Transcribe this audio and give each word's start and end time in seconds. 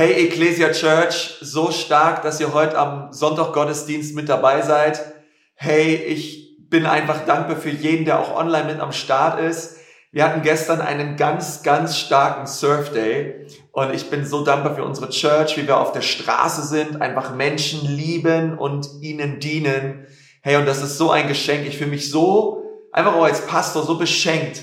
Hey 0.00 0.28
Ecclesia 0.28 0.72
Church, 0.72 1.36
so 1.42 1.70
stark, 1.70 2.22
dass 2.22 2.40
ihr 2.40 2.54
heute 2.54 2.78
am 2.78 3.12
Sonntag 3.12 3.52
Gottesdienst 3.52 4.14
mit 4.14 4.30
dabei 4.30 4.62
seid. 4.62 4.98
Hey, 5.54 5.94
ich 5.94 6.56
bin 6.70 6.86
einfach 6.86 7.26
dankbar 7.26 7.56
für 7.58 7.68
jeden, 7.68 8.06
der 8.06 8.18
auch 8.18 8.34
online 8.34 8.64
mit 8.64 8.80
am 8.80 8.92
Start 8.92 9.38
ist. 9.38 9.76
Wir 10.10 10.24
hatten 10.24 10.40
gestern 10.40 10.80
einen 10.80 11.16
ganz, 11.16 11.62
ganz 11.62 11.98
starken 11.98 12.46
Surf 12.46 12.94
Day 12.94 13.46
und 13.72 13.92
ich 13.92 14.08
bin 14.08 14.24
so 14.24 14.42
dankbar 14.42 14.74
für 14.74 14.84
unsere 14.84 15.10
Church, 15.10 15.58
wie 15.58 15.66
wir 15.66 15.76
auf 15.76 15.92
der 15.92 16.00
Straße 16.00 16.62
sind, 16.62 17.02
einfach 17.02 17.34
Menschen 17.34 17.86
lieben 17.86 18.56
und 18.56 18.88
ihnen 19.02 19.38
dienen. 19.38 20.06
Hey, 20.40 20.56
und 20.56 20.64
das 20.64 20.82
ist 20.82 20.96
so 20.96 21.10
ein 21.10 21.28
Geschenk. 21.28 21.66
Ich 21.66 21.76
fühle 21.76 21.90
mich 21.90 22.10
so, 22.10 22.62
einfach 22.90 23.14
auch 23.14 23.24
als 23.24 23.46
Pastor, 23.46 23.82
so 23.82 23.98
beschenkt, 23.98 24.62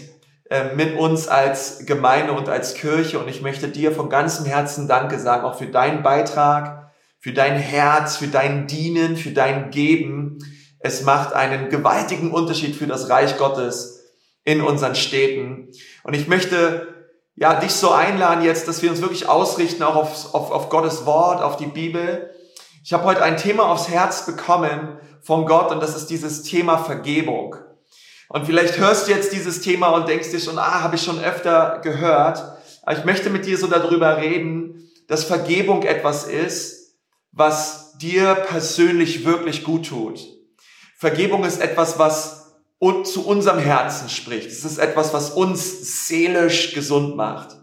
mit 0.76 0.98
uns 0.98 1.28
als 1.28 1.86
Gemeinde 1.86 2.34
und 2.34 2.48
als 2.48 2.76
Kirche. 2.76 3.20
Und 3.20 3.28
ich 3.28 3.42
möchte 3.42 3.68
dir 3.68 3.92
von 3.92 4.10
ganzem 4.10 4.46
Herzen 4.46 4.88
Danke 4.88 5.20
sagen, 5.20 5.46
auch 5.46 5.58
für 5.58 5.68
deinen 5.68 6.04
Beitrag, 6.04 6.92
für 7.20 7.34
dein 7.34 7.58
Herz, 7.58 8.18
für 8.18 8.28
dein 8.28 8.68
Dienen, 8.68 9.18
für 9.18 9.32
dein 9.32 9.72
Geben. 9.72 10.38
Es 10.80 11.04
macht 11.04 11.34
einen 11.34 11.70
gewaltigen 11.70 12.32
Unterschied 12.32 12.76
für 12.76 12.88
das 12.88 13.10
Reich 13.10 13.38
Gottes 13.38 14.06
in 14.46 14.62
unseren 14.62 14.96
Städten. 14.96 15.70
Und 16.04 16.14
ich 16.14 16.28
möchte 16.28 16.96
ja, 17.36 17.60
dich 17.60 17.74
so 17.74 17.92
einladen 17.92 18.44
jetzt, 18.44 18.68
dass 18.68 18.82
wir 18.82 18.90
uns 18.90 19.02
wirklich 19.02 19.28
ausrichten 19.28 19.84
auch 19.84 19.96
auf, 19.96 20.34
auf, 20.34 20.52
auf 20.52 20.70
Gottes 20.70 21.06
Wort, 21.06 21.44
auf 21.44 21.58
die 21.58 21.68
Bibel. 21.68 22.32
Ich 22.84 22.94
habe 22.94 23.04
heute 23.04 23.22
ein 23.22 23.38
Thema 23.38 23.70
aufs 23.70 23.90
Herz 23.90 24.26
bekommen 24.26 24.98
von 25.22 25.46
Gott 25.46 25.72
und 25.72 25.82
das 25.82 25.96
ist 25.96 26.08
dieses 26.08 26.44
Thema 26.44 26.78
Vergebung. 26.78 27.58
Und 28.30 28.46
vielleicht 28.46 28.78
hörst 28.78 29.08
du 29.08 29.12
jetzt 29.12 29.32
dieses 29.32 29.62
Thema 29.62 29.90
und 29.90 30.08
denkst 30.08 30.32
dir 30.32 30.40
schon, 30.40 30.60
ah, 30.60 30.82
habe 30.82 30.96
ich 30.96 31.02
schon 31.02 31.20
öfter 31.20 31.80
gehört. 31.82 32.44
Aber 32.84 32.98
ich 32.98 33.06
möchte 33.06 33.30
mit 33.30 33.46
dir 33.46 33.58
so 33.58 33.68
darüber 33.68 34.18
reden, 34.18 34.90
dass 35.08 35.24
Vergebung 35.24 35.84
etwas 35.84 36.26
ist, 36.26 36.96
was 37.32 37.98
dir 37.98 38.36
persönlich 38.36 39.26
wirklich 39.26 39.64
gut 39.64 39.88
tut. 39.88 40.20
Vergebung 40.98 41.44
ist 41.44 41.62
etwas, 41.62 42.00
was 42.00 42.56
zu 43.06 43.26
unserem 43.26 43.60
Herzen 43.60 44.10
spricht. 44.10 44.48
Es 44.48 44.64
ist 44.64 44.78
etwas, 44.78 45.14
was 45.14 45.32
uns 45.32 46.08
seelisch 46.08 46.74
gesund 46.74 47.16
macht. 47.16 47.56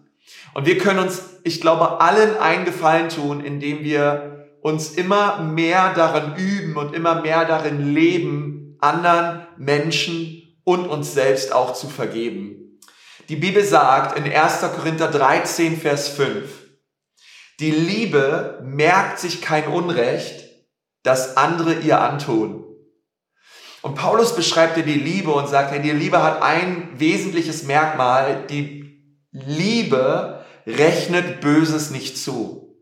Und 0.55 0.67
wir 0.67 0.79
können 0.79 1.01
uns, 1.01 1.23
ich 1.43 1.61
glaube, 1.61 2.01
allen 2.01 2.37
einen 2.39 2.65
Gefallen 2.65 3.09
tun, 3.09 3.45
indem 3.45 3.81
wir 3.81 4.49
uns 4.63 4.91
immer 4.93 5.43
mehr 5.43 5.93
darin 5.95 6.37
üben 6.37 6.77
und 6.77 6.95
immer 6.95 7.21
mehr 7.21 7.45
darin 7.45 7.93
leben, 7.93 8.77
anderen 8.81 9.47
Menschen 9.57 10.44
und 10.65 10.87
uns 10.87 11.13
selbst 11.15 11.53
auch 11.53 11.75
zu 11.75 11.89
vergeben. 11.89 12.81
Die 13.29 13.37
Bibel 13.37 13.65
sagt 13.65 14.19
in 14.19 14.31
1. 14.31 14.61
Korinther 14.75 15.09
13, 15.09 15.79
Vers 15.79 16.09
5, 16.09 16.49
die 17.61 17.71
Liebe 17.71 18.61
merkt 18.65 19.19
sich 19.19 19.41
kein 19.41 19.69
Unrecht, 19.69 20.45
das 21.03 21.37
andere 21.37 21.75
ihr 21.75 22.01
antun. 22.01 22.65
Und 23.83 23.95
Paulus 23.95 24.35
beschreibt 24.35 24.77
dir 24.77 24.83
die 24.83 24.95
Liebe 24.95 25.31
und 25.31 25.49
sagt, 25.49 25.71
hey, 25.71 25.81
die 25.81 25.91
Liebe 25.91 26.23
hat 26.23 26.43
ein 26.43 26.89
wesentliches 26.97 27.65
Merkmal, 27.65 28.47
die 28.49 29.03
Liebe 29.31 30.45
rechnet 30.67 31.41
Böses 31.41 31.91
nicht 31.91 32.17
zu. 32.17 32.79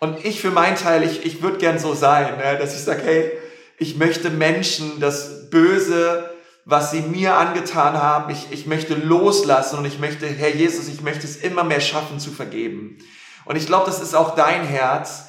Und 0.00 0.24
ich 0.24 0.40
für 0.40 0.50
meinen 0.50 0.76
Teil, 0.76 1.02
ich, 1.02 1.24
ich 1.24 1.42
würde 1.42 1.58
gern 1.58 1.78
so 1.78 1.94
sein, 1.94 2.38
ne, 2.38 2.58
dass 2.58 2.74
ich 2.74 2.82
sage, 2.82 3.02
hey, 3.04 3.32
ich 3.78 3.96
möchte 3.96 4.30
Menschen 4.30 5.00
das 5.00 5.50
Böse 5.50 6.33
was 6.64 6.90
sie 6.90 7.02
mir 7.02 7.36
angetan 7.36 7.94
haben. 7.94 8.32
Ich, 8.32 8.50
ich 8.50 8.66
möchte 8.66 8.94
loslassen 8.94 9.78
und 9.78 9.84
ich 9.84 9.98
möchte, 9.98 10.26
Herr 10.26 10.54
Jesus, 10.54 10.88
ich 10.88 11.02
möchte 11.02 11.26
es 11.26 11.36
immer 11.36 11.64
mehr 11.64 11.80
schaffen 11.80 12.18
zu 12.18 12.30
vergeben. 12.30 12.98
Und 13.44 13.56
ich 13.56 13.66
glaube, 13.66 13.86
das 13.86 14.00
ist 14.00 14.14
auch 14.14 14.34
dein 14.34 14.64
Herz. 14.64 15.28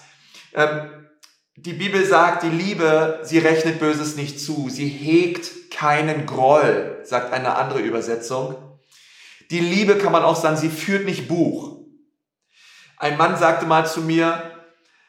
Ähm, 0.54 0.90
die 1.58 1.74
Bibel 1.74 2.06
sagt, 2.06 2.44
die 2.44 2.50
Liebe, 2.50 3.20
sie 3.24 3.40
rechnet 3.40 3.80
Böses 3.80 4.16
nicht 4.16 4.40
zu. 4.40 4.70
Sie 4.70 4.88
hegt 4.88 5.72
keinen 5.72 6.26
Groll, 6.26 7.00
sagt 7.04 7.34
eine 7.34 7.56
andere 7.56 7.80
Übersetzung. 7.80 8.56
Die 9.52 9.60
Liebe 9.60 9.98
kann 9.98 10.12
man 10.12 10.24
auch 10.24 10.36
sagen, 10.36 10.58
sie 10.58 10.70
führt 10.70 11.06
nicht 11.06 11.28
Buch. 11.28 11.80
Ein 12.98 13.18
Mann 13.18 13.38
sagte 13.38 13.66
mal 13.66 13.86
zu 13.86 14.02
mir, 14.02 14.52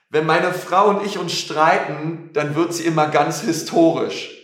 wenn 0.08 0.26
meine 0.26 0.52
Frau 0.52 0.88
und 0.88 1.04
ich 1.04 1.18
uns 1.18 1.32
streiten, 1.32 2.30
dann 2.32 2.54
wird 2.54 2.74
sie 2.74 2.84
immer 2.84 3.08
ganz 3.08 3.40
historisch. 3.40 4.35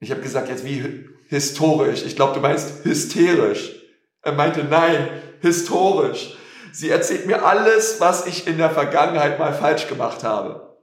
Ich 0.00 0.10
habe 0.10 0.20
gesagt, 0.20 0.48
jetzt 0.48 0.64
wie 0.64 1.06
historisch. 1.28 2.04
Ich 2.04 2.16
glaube, 2.16 2.34
du 2.34 2.40
meinst 2.40 2.84
hysterisch. 2.84 3.74
Er 4.22 4.32
meinte, 4.32 4.64
nein, 4.64 5.08
historisch. 5.40 6.36
Sie 6.72 6.90
erzählt 6.90 7.26
mir 7.26 7.44
alles, 7.44 8.00
was 8.00 8.26
ich 8.26 8.46
in 8.46 8.58
der 8.58 8.70
Vergangenheit 8.70 9.38
mal 9.38 9.54
falsch 9.54 9.88
gemacht 9.88 10.24
habe. 10.24 10.76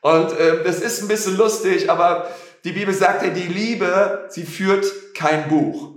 Und 0.00 0.38
äh, 0.38 0.62
das 0.62 0.80
ist 0.80 1.02
ein 1.02 1.08
bisschen 1.08 1.36
lustig, 1.36 1.90
aber 1.90 2.30
die 2.62 2.72
Bibel 2.72 2.94
sagt 2.94 3.22
ja, 3.22 3.30
die 3.30 3.52
Liebe, 3.52 4.26
sie 4.28 4.44
führt 4.44 4.86
kein 5.14 5.48
Buch. 5.48 5.94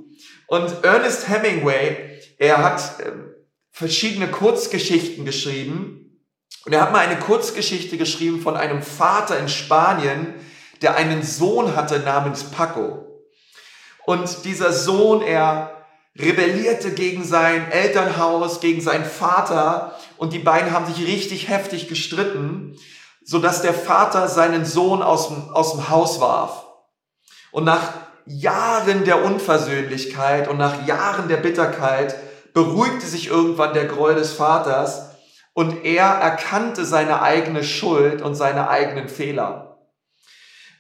Und 0.47 0.83
Ernest 0.83 1.27
Hemingway, 1.27 2.19
er 2.37 2.63
hat 2.63 2.99
äh, 2.99 3.11
verschiedene 3.71 4.29
Kurzgeschichten 4.29 5.25
geschrieben. 5.25 6.23
Und 6.65 6.73
er 6.73 6.81
hat 6.81 6.91
mal 6.93 7.05
eine 7.05 7.19
Kurzgeschichte 7.19 7.97
geschrieben 7.97 8.41
von 8.41 8.57
einem 8.57 8.81
Vater 8.81 9.37
in 9.37 9.49
Spanien, 9.49 10.33
der 10.81 10.95
einen 10.95 11.23
Sohn 11.23 11.75
hatte 11.75 11.99
namens 11.99 12.45
Paco. 12.45 13.23
Und 14.05 14.45
dieser 14.45 14.71
Sohn, 14.71 15.21
er 15.21 15.85
rebellierte 16.17 16.91
gegen 16.91 17.23
sein 17.23 17.71
Elternhaus, 17.71 18.59
gegen 18.59 18.81
seinen 18.81 19.05
Vater 19.05 19.95
und 20.17 20.33
die 20.33 20.39
beiden 20.39 20.71
haben 20.71 20.91
sich 20.91 21.05
richtig 21.05 21.47
heftig 21.49 21.87
gestritten, 21.87 22.75
so 23.23 23.39
dass 23.39 23.61
der 23.61 23.73
Vater 23.73 24.27
seinen 24.27 24.65
Sohn 24.65 25.03
aus 25.03 25.27
dem, 25.27 25.49
aus 25.49 25.73
dem 25.73 25.89
Haus 25.89 26.19
warf. 26.19 26.65
Und 27.51 27.65
nach 27.65 27.93
Jahren 28.25 29.03
der 29.05 29.23
Unversöhnlichkeit 29.23 30.47
und 30.47 30.57
nach 30.57 30.87
Jahren 30.87 31.27
der 31.27 31.37
Bitterkeit 31.37 32.15
beruhigte 32.53 33.05
sich 33.05 33.27
irgendwann 33.27 33.73
der 33.73 33.85
Groll 33.85 34.15
des 34.15 34.33
Vaters 34.33 35.09
und 35.53 35.85
er 35.85 36.05
erkannte 36.05 36.85
seine 36.85 37.21
eigene 37.21 37.63
Schuld 37.63 38.21
und 38.21 38.35
seine 38.35 38.69
eigenen 38.69 39.09
Fehler. 39.09 39.66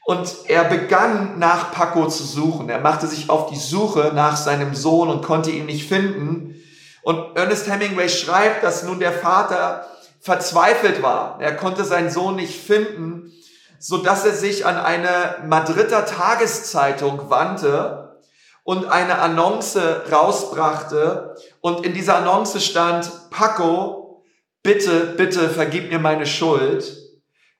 Und 0.07 0.45
er 0.47 0.63
begann 0.63 1.37
nach 1.37 1.73
Paco 1.73 2.07
zu 2.07 2.23
suchen. 2.23 2.69
Er 2.69 2.79
machte 2.79 3.07
sich 3.07 3.29
auf 3.29 3.49
die 3.49 3.57
Suche 3.57 4.13
nach 4.15 4.37
seinem 4.37 4.73
Sohn 4.73 5.09
und 5.09 5.21
konnte 5.21 5.51
ihn 5.51 5.65
nicht 5.65 5.85
finden. 5.85 6.55
Und 7.01 7.35
Ernest 7.35 7.69
Hemingway 7.69 8.07
schreibt, 8.07 8.63
dass 8.63 8.83
nun 8.83 9.01
der 9.01 9.11
Vater 9.11 9.85
verzweifelt 10.21 11.03
war. 11.03 11.41
Er 11.41 11.57
konnte 11.57 11.83
seinen 11.83 12.09
Sohn 12.09 12.37
nicht 12.37 12.57
finden, 12.57 13.33
so 13.79 13.97
dass 13.97 14.25
er 14.25 14.31
sich 14.31 14.65
an 14.65 14.77
eine 14.77 15.45
Madrider 15.45 16.05
Tageszeitung 16.05 17.29
wandte 17.29 18.17
und 18.63 18.89
eine 18.89 19.19
Annonce 19.19 20.03
rausbrachte. 20.09 21.35
Und 21.59 21.85
in 21.85 21.93
dieser 21.93 22.15
Annonce 22.15 22.61
stand, 22.61 23.11
Paco, 23.29 24.23
bitte, 24.63 25.15
bitte 25.17 25.49
vergib 25.49 25.91
mir 25.91 25.99
meine 25.99 26.25
Schuld. 26.25 26.95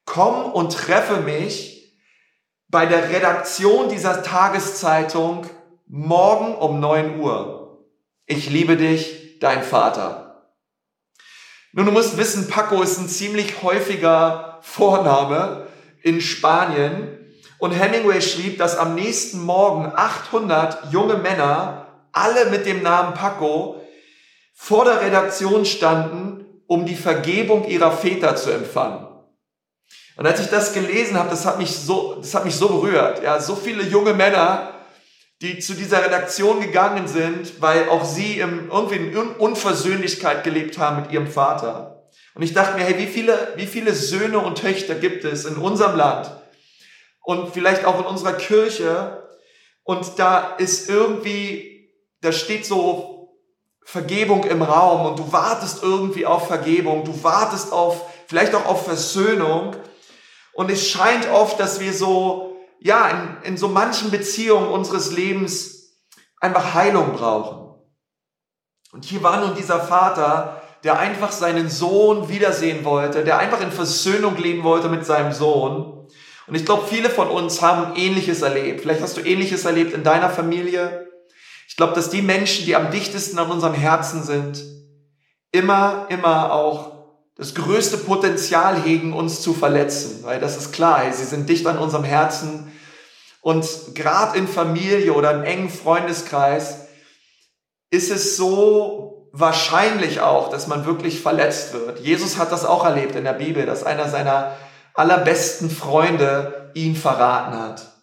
Komm 0.06 0.46
und 0.54 0.72
treffe 0.72 1.18
mich 1.18 1.77
bei 2.70 2.86
der 2.86 3.10
Redaktion 3.10 3.90
dieser 3.90 4.24
Tageszeitung 4.24 5.46
morgen 5.88 6.54
um 6.56 6.80
neun 6.80 7.20
Uhr. 7.20 7.86
Ich 8.26 8.50
liebe 8.50 8.76
dich, 8.76 9.40
dein 9.40 9.64
Vater. 9.64 10.52
Nun, 11.72 11.86
du 11.86 11.92
musst 11.92 12.18
wissen, 12.18 12.50
Paco 12.50 12.82
ist 12.82 12.98
ein 12.98 13.08
ziemlich 13.08 13.62
häufiger 13.64 14.60
Vorname 14.62 15.68
in 16.02 16.20
Spanien. 16.20 17.14
Und 17.60 17.72
Hemingway 17.72 18.22
schrieb, 18.22 18.58
dass 18.58 18.78
am 18.78 18.96
nächsten 18.96 19.42
Morgen 19.42 19.92
800 19.96 20.92
junge 20.92 21.18
Männer, 21.18 21.88
alle 22.12 22.50
mit 22.50 22.66
dem 22.66 22.84
Namen 22.84 23.14
Paco, 23.14 23.82
vor 24.54 24.86
der 24.86 25.02
Redaktion 25.02 25.66
standen, 25.66 26.46
um 26.68 26.86
die 26.86 26.96
Vergebung 26.96 27.66
ihrer 27.68 27.92
Väter 27.92 28.36
zu 28.36 28.52
empfangen. 28.52 29.07
Und 30.18 30.26
als 30.26 30.40
ich 30.40 30.48
das 30.48 30.74
gelesen 30.74 31.16
habe, 31.18 31.30
das 31.30 31.46
hat 31.46 31.60
mich 31.60 31.76
so, 31.76 32.16
das 32.16 32.34
hat 32.34 32.44
mich 32.44 32.56
so 32.56 32.68
berührt. 32.68 33.22
Ja, 33.24 33.40
so 33.40 33.56
viele 33.56 33.84
junge 33.84 34.14
Männer, 34.14 34.74
die 35.42 35.60
zu 35.60 35.76
dieser 35.76 36.04
Redaktion 36.04 36.60
gegangen 36.60 37.08
sind, 37.08 37.62
weil 37.62 37.88
auch 37.90 38.04
sie 38.04 38.40
im, 38.40 38.70
irgendwie 38.72 38.96
in 38.96 39.16
Unversöhnlichkeit 39.16 40.44
gelebt 40.44 40.80
haben 40.80 41.04
mit 41.04 41.12
ihrem 41.12 41.28
Vater. 41.28 42.10
Und 42.34 42.42
ich 42.42 42.54
dachte 42.54 42.78
mir, 42.78 42.84
hey, 42.84 42.98
wie 42.98 43.08
viele, 43.08 43.54
wie 43.56 43.68
viele 43.68 43.94
Söhne 43.94 44.40
und 44.40 44.58
Töchter 44.58 44.96
gibt 44.96 45.24
es 45.24 45.46
in 45.46 45.58
unserem 45.58 45.96
Land 45.96 46.32
und 47.24 47.54
vielleicht 47.54 47.86
auch 47.86 48.00
in 48.00 48.06
unserer 48.06 48.34
Kirche? 48.34 49.24
Und 49.84 50.18
da 50.18 50.56
ist 50.58 50.90
irgendwie, 50.90 51.92
da 52.22 52.32
steht 52.32 52.66
so 52.66 53.38
Vergebung 53.84 54.44
im 54.44 54.62
Raum 54.64 55.06
und 55.06 55.20
du 55.20 55.32
wartest 55.32 55.82
irgendwie 55.82 56.26
auf 56.26 56.48
Vergebung, 56.48 57.06
du 57.06 57.24
wartest 57.24 57.72
auf, 57.72 58.02
vielleicht 58.28 58.54
auch 58.54 58.66
auf 58.66 58.86
Versöhnung. 58.86 59.76
Und 60.58 60.72
es 60.72 60.90
scheint 60.90 61.30
oft, 61.30 61.60
dass 61.60 61.80
wir 61.80 61.94
so, 61.94 62.58
ja, 62.80 63.10
in, 63.10 63.38
in 63.44 63.58
so 63.58 63.68
manchen 63.68 64.10
Beziehungen 64.10 64.70
unseres 64.70 65.12
Lebens 65.12 66.00
einfach 66.40 66.74
Heilung 66.74 67.14
brauchen. 67.14 67.80
Und 68.92 69.06
hier 69.06 69.22
war 69.22 69.40
nun 69.40 69.56
dieser 69.56 69.80
Vater, 69.80 70.64
der 70.84 70.98
einfach 70.98 71.32
seinen 71.32 71.70
Sohn 71.70 72.28
wiedersehen 72.30 72.86
wollte, 72.86 73.24
der 73.24 73.38
einfach 73.38 73.62
in 73.62 73.72
Versöhnung 73.72 74.36
leben 74.38 74.64
wollte 74.64 74.90
mit 74.90 75.06
seinem 75.06 75.32
Sohn. 75.32 76.08
Und 76.48 76.56
ich 76.56 76.66
glaube, 76.66 76.88
viele 76.88 77.12
von 77.12 77.28
uns 77.28 77.62
haben 77.62 77.96
Ähnliches 77.96 78.42
erlebt. 78.42 78.82
Vielleicht 78.82 79.02
hast 79.04 79.16
du 79.16 79.22
Ähnliches 79.22 79.64
erlebt 79.64 79.94
in 79.94 80.04
deiner 80.04 80.32
Familie. 80.32 81.08
Ich 81.68 81.76
glaube, 81.76 81.94
dass 81.94 82.10
die 82.10 82.24
Menschen, 82.24 82.66
die 82.66 82.76
am 82.76 82.90
dichtesten 82.90 83.38
an 83.38 83.52
unserem 83.52 83.76
Herzen 83.76 84.24
sind, 84.24 84.66
immer, 85.52 86.08
immer 86.10 86.52
auch 86.52 86.97
das 87.38 87.54
größte 87.54 87.98
Potenzial 87.98 88.82
hegen, 88.82 89.14
uns 89.14 89.42
zu 89.42 89.54
verletzen. 89.54 90.24
Weil 90.24 90.40
das 90.40 90.58
ist 90.58 90.74
klar, 90.74 91.12
sie 91.12 91.26
sind 91.26 91.48
dicht 91.48 91.68
an 91.68 91.78
unserem 91.78 92.04
Herzen. 92.04 92.72
Und 93.42 93.68
gerade 93.94 94.38
in 94.38 94.48
Familie 94.48 95.14
oder 95.14 95.32
im 95.32 95.44
engen 95.44 95.70
Freundeskreis 95.70 96.88
ist 97.92 98.12
es 98.12 98.36
so 98.36 99.30
wahrscheinlich 99.32 100.20
auch, 100.20 100.50
dass 100.50 100.68
man 100.68 100.86
wirklich 100.86 101.22
verletzt 101.22 101.74
wird. 101.74 102.00
Jesus 102.00 102.38
hat 102.38 102.52
das 102.52 102.66
auch 102.66 102.84
erlebt 102.84 103.16
in 103.16 103.24
der 103.24 103.34
Bibel, 103.34 103.66
dass 103.66 103.84
einer 103.84 104.10
seiner 104.10 104.58
allerbesten 104.96 105.70
Freunde 105.70 106.72
ihn 106.74 106.96
verraten 106.96 107.58
hat. 107.58 107.94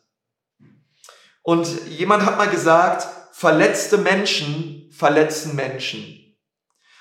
Und 1.42 1.68
jemand 1.88 2.24
hat 2.24 2.38
mal 2.38 2.48
gesagt, 2.48 3.06
verletzte 3.32 3.98
Menschen 3.98 4.88
verletzen 4.92 5.56
Menschen. 5.56 6.36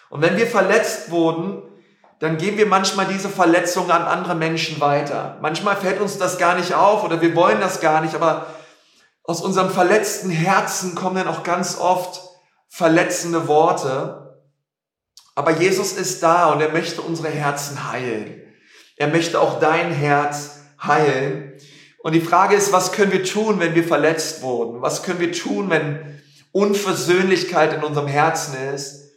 Und 0.09 0.21
wenn 0.21 0.35
wir 0.35 0.47
verletzt 0.47 1.11
wurden, 1.11 1.61
dann 2.23 2.37
geben 2.37 2.57
wir 2.57 2.67
manchmal 2.67 3.05
diese 3.05 3.27
Verletzung 3.27 3.91
an 3.91 4.03
andere 4.03 4.33
Menschen 4.33 4.79
weiter. 4.79 5.37
Manchmal 5.41 5.75
fällt 5.75 5.99
uns 5.99 6.17
das 6.17 6.37
gar 6.37 6.55
nicht 6.55 6.73
auf 6.73 7.03
oder 7.03 7.19
wir 7.19 7.35
wollen 7.35 7.59
das 7.59 7.81
gar 7.81 7.99
nicht, 7.99 8.15
aber 8.15 8.45
aus 9.25 9.41
unserem 9.41 9.69
verletzten 9.69 10.29
Herzen 10.29 10.95
kommen 10.95 11.17
dann 11.17 11.27
auch 11.27 11.43
ganz 11.43 11.77
oft 11.77 12.21
verletzende 12.69 13.49
Worte. 13.49 14.41
Aber 15.35 15.51
Jesus 15.51 15.91
ist 15.91 16.23
da 16.23 16.53
und 16.53 16.61
er 16.61 16.69
möchte 16.69 17.01
unsere 17.01 17.27
Herzen 17.27 17.91
heilen. 17.91 18.41
Er 18.95 19.09
möchte 19.09 19.41
auch 19.41 19.59
dein 19.59 19.91
Herz 19.91 20.61
heilen. 20.81 21.51
Und 22.03 22.13
die 22.13 22.21
Frage 22.21 22.55
ist, 22.55 22.71
was 22.71 22.93
können 22.93 23.11
wir 23.11 23.25
tun, 23.25 23.59
wenn 23.59 23.75
wir 23.75 23.83
verletzt 23.83 24.41
wurden? 24.43 24.81
Was 24.81 25.03
können 25.03 25.19
wir 25.19 25.33
tun, 25.33 25.69
wenn 25.69 26.21
Unversöhnlichkeit 26.53 27.73
in 27.73 27.83
unserem 27.83 28.07
Herzen 28.07 28.55
ist? 28.73 29.11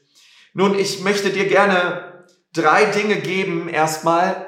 Nun, 0.55 0.76
ich 0.76 1.03
möchte 1.03 1.31
dir 1.31 1.47
gerne 1.47 2.15
drei 2.56 2.87
Dinge 2.87 3.17
geben 3.17 3.69
erstmal 3.69 4.47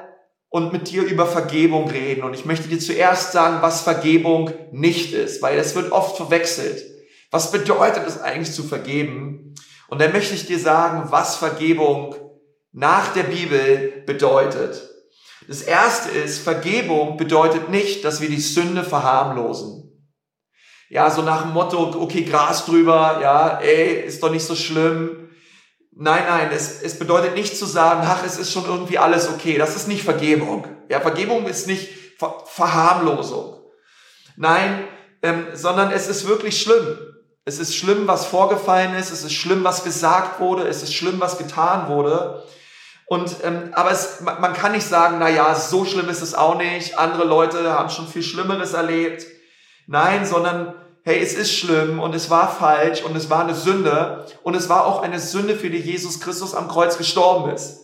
und 0.49 0.73
mit 0.73 0.89
dir 0.89 1.03
über 1.03 1.25
Vergebung 1.25 1.89
reden. 1.89 2.23
Und 2.23 2.33
ich 2.33 2.45
möchte 2.45 2.67
dir 2.67 2.79
zuerst 2.79 3.31
sagen, 3.31 3.61
was 3.61 3.81
Vergebung 3.81 4.51
nicht 4.71 5.13
ist, 5.13 5.41
weil 5.41 5.57
es 5.57 5.75
wird 5.75 5.91
oft 5.91 6.17
verwechselt. 6.17 6.83
Was 7.31 7.51
bedeutet 7.51 8.07
es 8.07 8.19
eigentlich 8.19 8.53
zu 8.53 8.63
vergeben? 8.63 9.53
Und 9.87 10.01
dann 10.01 10.11
möchte 10.11 10.33
ich 10.33 10.47
dir 10.47 10.59
sagen, 10.59 11.11
was 11.11 11.35
Vergebung 11.35 12.15
nach 12.71 13.13
der 13.13 13.23
Bibel 13.23 14.03
bedeutet. 14.05 14.89
Das 15.47 15.61
erste 15.61 16.11
ist, 16.11 16.39
Vergebung 16.39 17.17
bedeutet 17.17 17.69
nicht, 17.69 18.05
dass 18.05 18.21
wir 18.21 18.29
die 18.29 18.39
Sünde 18.39 18.83
verharmlosen. 18.83 19.79
Ja, 20.89 21.09
so 21.11 21.21
nach 21.21 21.43
dem 21.43 21.53
Motto, 21.53 21.95
okay, 22.01 22.23
Gras 22.23 22.65
drüber, 22.65 23.19
ja, 23.21 23.59
ey, 23.59 24.05
ist 24.05 24.23
doch 24.23 24.31
nicht 24.31 24.45
so 24.45 24.55
schlimm. 24.55 25.18
Nein, 25.91 26.23
nein, 26.27 26.49
es, 26.53 26.81
es 26.81 26.97
bedeutet 26.97 27.35
nicht 27.35 27.57
zu 27.57 27.65
sagen, 27.65 28.01
ach, 28.03 28.23
es 28.25 28.37
ist 28.37 28.51
schon 28.51 28.65
irgendwie 28.65 28.97
alles 28.97 29.29
okay. 29.29 29.57
Das 29.57 29.75
ist 29.75 29.87
nicht 29.87 30.03
Vergebung. 30.03 30.67
Ja, 30.87 30.99
Vergebung 30.99 31.45
ist 31.45 31.67
nicht 31.67 31.89
Ver 32.17 32.43
Verharmlosung. 32.45 33.55
Nein, 34.35 34.83
ähm, 35.21 35.47
sondern 35.53 35.91
es 35.91 36.07
ist 36.07 36.27
wirklich 36.27 36.61
schlimm. 36.61 36.97
Es 37.45 37.59
ist 37.59 37.75
schlimm, 37.75 38.07
was 38.07 38.25
vorgefallen 38.25 38.93
ist. 38.95 39.11
Es 39.11 39.23
ist 39.23 39.33
schlimm, 39.33 39.63
was 39.63 39.83
gesagt 39.83 40.39
wurde. 40.39 40.67
Es 40.67 40.83
ist 40.83 40.93
schlimm, 40.93 41.19
was 41.19 41.37
getan 41.37 41.87
wurde. 41.87 42.43
Und 43.07 43.37
ähm, 43.43 43.71
aber 43.73 43.91
es, 43.91 44.19
man 44.21 44.53
kann 44.53 44.73
nicht 44.73 44.85
sagen, 44.85 45.17
na 45.19 45.29
ja, 45.29 45.55
so 45.55 45.83
schlimm 45.83 46.09
ist 46.09 46.21
es 46.21 46.35
auch 46.35 46.57
nicht. 46.57 46.99
Andere 46.99 47.23
Leute 47.23 47.73
haben 47.73 47.89
schon 47.89 48.07
viel 48.07 48.21
Schlimmeres 48.21 48.73
erlebt. 48.73 49.25
Nein, 49.87 50.25
sondern 50.25 50.75
hey, 51.03 51.19
es 51.19 51.33
ist 51.33 51.53
schlimm 51.53 51.99
und 51.99 52.13
es 52.13 52.29
war 52.29 52.53
falsch 52.53 53.03
und 53.03 53.15
es 53.15 53.29
war 53.29 53.43
eine 53.43 53.55
Sünde 53.55 54.25
und 54.43 54.55
es 54.55 54.69
war 54.69 54.85
auch 54.85 55.01
eine 55.01 55.19
Sünde, 55.19 55.55
für 55.55 55.69
die 55.69 55.77
Jesus 55.77 56.19
Christus 56.19 56.53
am 56.53 56.67
Kreuz 56.67 56.97
gestorben 56.97 57.51
ist. 57.51 57.79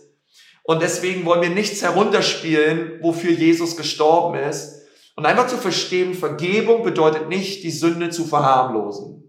Und 0.63 0.81
deswegen 0.81 1.25
wollen 1.25 1.41
wir 1.41 1.50
nichts 1.50 1.81
herunterspielen, 1.81 3.00
wofür 3.01 3.31
Jesus 3.31 3.77
gestorben 3.77 4.38
ist. 4.38 4.81
Und 5.15 5.25
einfach 5.25 5.47
zu 5.47 5.57
verstehen, 5.57 6.13
Vergebung 6.13 6.83
bedeutet 6.83 7.29
nicht, 7.29 7.63
die 7.63 7.71
Sünde 7.71 8.09
zu 8.09 8.25
verharmlosen. 8.25 9.23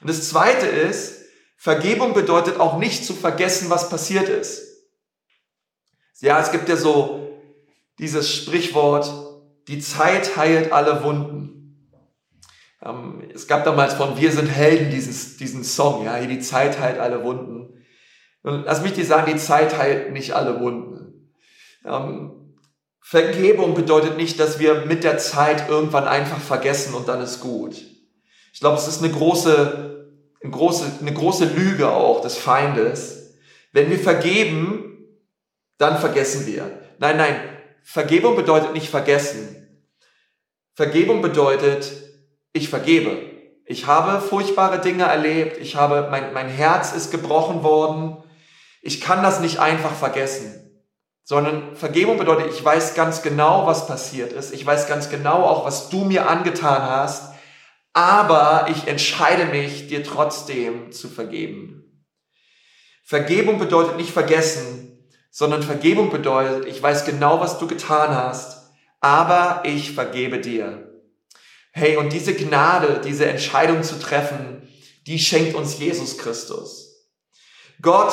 Und 0.00 0.08
das 0.08 0.28
Zweite 0.28 0.66
ist, 0.66 1.20
Vergebung 1.56 2.14
bedeutet 2.14 2.60
auch 2.60 2.78
nicht 2.78 3.04
zu 3.04 3.14
vergessen, 3.14 3.70
was 3.70 3.90
passiert 3.90 4.28
ist. 4.28 4.62
Ja, 6.20 6.40
es 6.40 6.52
gibt 6.52 6.68
ja 6.68 6.76
so 6.76 7.28
dieses 7.98 8.32
Sprichwort, 8.32 9.10
die 9.68 9.80
Zeit 9.80 10.36
heilt 10.36 10.72
alle 10.72 11.02
Wunden. 11.02 11.59
Ähm, 12.84 13.22
es 13.34 13.46
gab 13.46 13.64
damals 13.64 13.94
von 13.94 14.18
Wir 14.18 14.32
sind 14.32 14.46
Helden 14.46 14.90
dieses, 14.90 15.36
diesen 15.36 15.64
Song, 15.64 16.04
ja, 16.04 16.20
die 16.20 16.40
Zeit 16.40 16.80
heilt 16.80 16.98
alle 16.98 17.22
Wunden. 17.22 17.84
Und 18.42 18.64
lass 18.64 18.82
mich 18.82 18.94
dir 18.94 19.04
sagen, 19.04 19.30
die 19.32 19.38
Zeit 19.38 19.76
heilt 19.76 20.12
nicht 20.12 20.32
alle 20.32 20.60
Wunden. 20.60 21.30
Ähm, 21.84 22.40
Vergebung 23.00 23.74
bedeutet 23.74 24.16
nicht, 24.16 24.38
dass 24.38 24.58
wir 24.58 24.86
mit 24.86 25.04
der 25.04 25.18
Zeit 25.18 25.68
irgendwann 25.68 26.06
einfach 26.06 26.38
vergessen 26.38 26.94
und 26.94 27.08
dann 27.08 27.20
ist 27.20 27.40
gut. 27.40 27.74
Ich 28.52 28.60
glaube, 28.60 28.76
es 28.76 28.88
ist 28.88 29.02
eine 29.02 29.12
große, 29.12 30.08
eine 30.42 30.50
große, 30.50 30.86
eine 31.00 31.12
große 31.12 31.46
Lüge 31.46 31.90
auch 31.90 32.20
des 32.20 32.36
Feindes. 32.36 33.34
Wenn 33.72 33.90
wir 33.90 33.98
vergeben, 33.98 35.08
dann 35.78 35.98
vergessen 35.98 36.46
wir. 36.46 36.70
Nein, 36.98 37.16
nein, 37.16 37.40
Vergebung 37.82 38.36
bedeutet 38.36 38.72
nicht 38.74 38.88
vergessen. 38.88 39.84
Vergebung 40.74 41.22
bedeutet, 41.22 42.09
ich 42.52 42.68
vergebe. 42.68 43.30
Ich 43.64 43.86
habe 43.86 44.20
furchtbare 44.20 44.80
Dinge 44.80 45.04
erlebt, 45.04 45.58
ich 45.58 45.76
habe, 45.76 46.08
mein, 46.10 46.32
mein 46.32 46.48
Herz 46.48 46.92
ist 46.92 47.10
gebrochen 47.10 47.62
worden. 47.62 48.16
Ich 48.82 49.00
kann 49.00 49.22
das 49.22 49.40
nicht 49.40 49.60
einfach 49.60 49.94
vergessen. 49.94 50.56
Sondern 51.22 51.76
Vergebung 51.76 52.18
bedeutet, 52.18 52.52
ich 52.52 52.64
weiß 52.64 52.94
ganz 52.94 53.22
genau, 53.22 53.66
was 53.66 53.86
passiert 53.86 54.32
ist. 54.32 54.52
Ich 54.52 54.66
weiß 54.66 54.88
ganz 54.88 55.10
genau 55.10 55.44
auch, 55.44 55.64
was 55.64 55.88
du 55.88 56.04
mir 56.04 56.28
angetan 56.28 56.82
hast. 56.82 57.32
Aber 57.92 58.66
ich 58.70 58.88
entscheide 58.88 59.44
mich, 59.44 59.86
dir 59.86 60.02
trotzdem 60.02 60.90
zu 60.90 61.08
vergeben. 61.08 62.04
Vergebung 63.04 63.58
bedeutet 63.58 63.96
nicht 63.96 64.10
vergessen, 64.10 65.08
sondern 65.30 65.62
Vergebung 65.62 66.10
bedeutet, 66.10 66.66
ich 66.66 66.82
weiß 66.82 67.04
genau, 67.04 67.40
was 67.40 67.58
du 67.58 67.68
getan 67.68 68.14
hast, 68.14 68.72
aber 69.00 69.62
ich 69.64 69.92
vergebe 69.94 70.40
dir. 70.40 70.89
Hey, 71.72 71.96
und 71.96 72.12
diese 72.12 72.34
Gnade, 72.34 73.00
diese 73.04 73.26
Entscheidung 73.26 73.82
zu 73.82 73.98
treffen, 73.98 74.68
die 75.06 75.18
schenkt 75.18 75.54
uns 75.54 75.78
Jesus 75.78 76.18
Christus. 76.18 77.06
Gott 77.80 78.12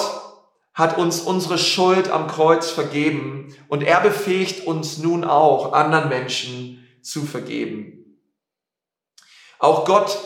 hat 0.74 0.98
uns 0.98 1.22
unsere 1.22 1.58
Schuld 1.58 2.10
am 2.10 2.28
Kreuz 2.28 2.70
vergeben 2.70 3.56
und 3.68 3.82
er 3.84 4.00
befähigt 4.00 4.68
uns 4.68 5.00
nun 5.00 5.24
auch, 5.24 5.74
anderen 5.74 6.10
Menschen 6.10 6.88
zu 7.02 7.24
vergeben. 7.24 8.20
Auch 9.60 9.86
Gott, 9.86 10.18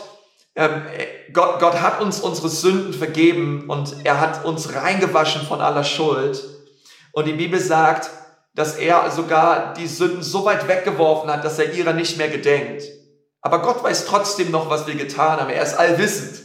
ähm, 0.54 0.82
Gott, 1.32 1.58
Gott 1.58 1.80
hat 1.80 2.02
uns 2.02 2.20
unsere 2.20 2.50
Sünden 2.50 2.92
vergeben 2.92 3.70
und 3.70 4.04
er 4.04 4.20
hat 4.20 4.44
uns 4.44 4.74
reingewaschen 4.74 5.42
von 5.42 5.62
aller 5.62 5.84
Schuld. 5.84 6.42
Und 7.12 7.26
die 7.26 7.32
Bibel 7.32 7.58
sagt, 7.58 8.10
dass 8.54 8.76
er 8.76 9.10
sogar 9.10 9.72
die 9.72 9.86
Sünden 9.86 10.22
so 10.22 10.44
weit 10.44 10.68
weggeworfen 10.68 11.30
hat, 11.30 11.44
dass 11.44 11.58
er 11.58 11.72
ihrer 11.72 11.94
nicht 11.94 12.18
mehr 12.18 12.28
gedenkt. 12.28 12.82
Aber 13.42 13.60
Gott 13.60 13.82
weiß 13.82 14.06
trotzdem 14.06 14.50
noch, 14.50 14.70
was 14.70 14.86
wir 14.86 14.94
getan 14.94 15.40
haben. 15.40 15.50
Er 15.50 15.62
ist 15.62 15.74
allwissend. 15.74 16.40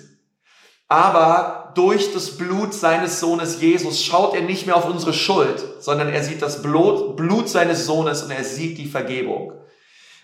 Aber 0.87 1.71
durch 1.75 2.13
das 2.13 2.37
Blut 2.37 2.73
seines 2.73 3.19
Sohnes 3.19 3.61
Jesus 3.61 4.03
schaut 4.03 4.33
er 4.33 4.41
nicht 4.41 4.65
mehr 4.65 4.75
auf 4.75 4.89
unsere 4.89 5.13
Schuld, 5.13 5.63
sondern 5.79 6.09
er 6.09 6.23
sieht 6.23 6.41
das 6.41 6.61
Blut, 6.61 7.15
Blut 7.15 7.49
seines 7.49 7.85
Sohnes 7.85 8.23
und 8.23 8.31
er 8.31 8.43
sieht 8.43 8.77
die 8.77 8.87
Vergebung. 8.87 9.53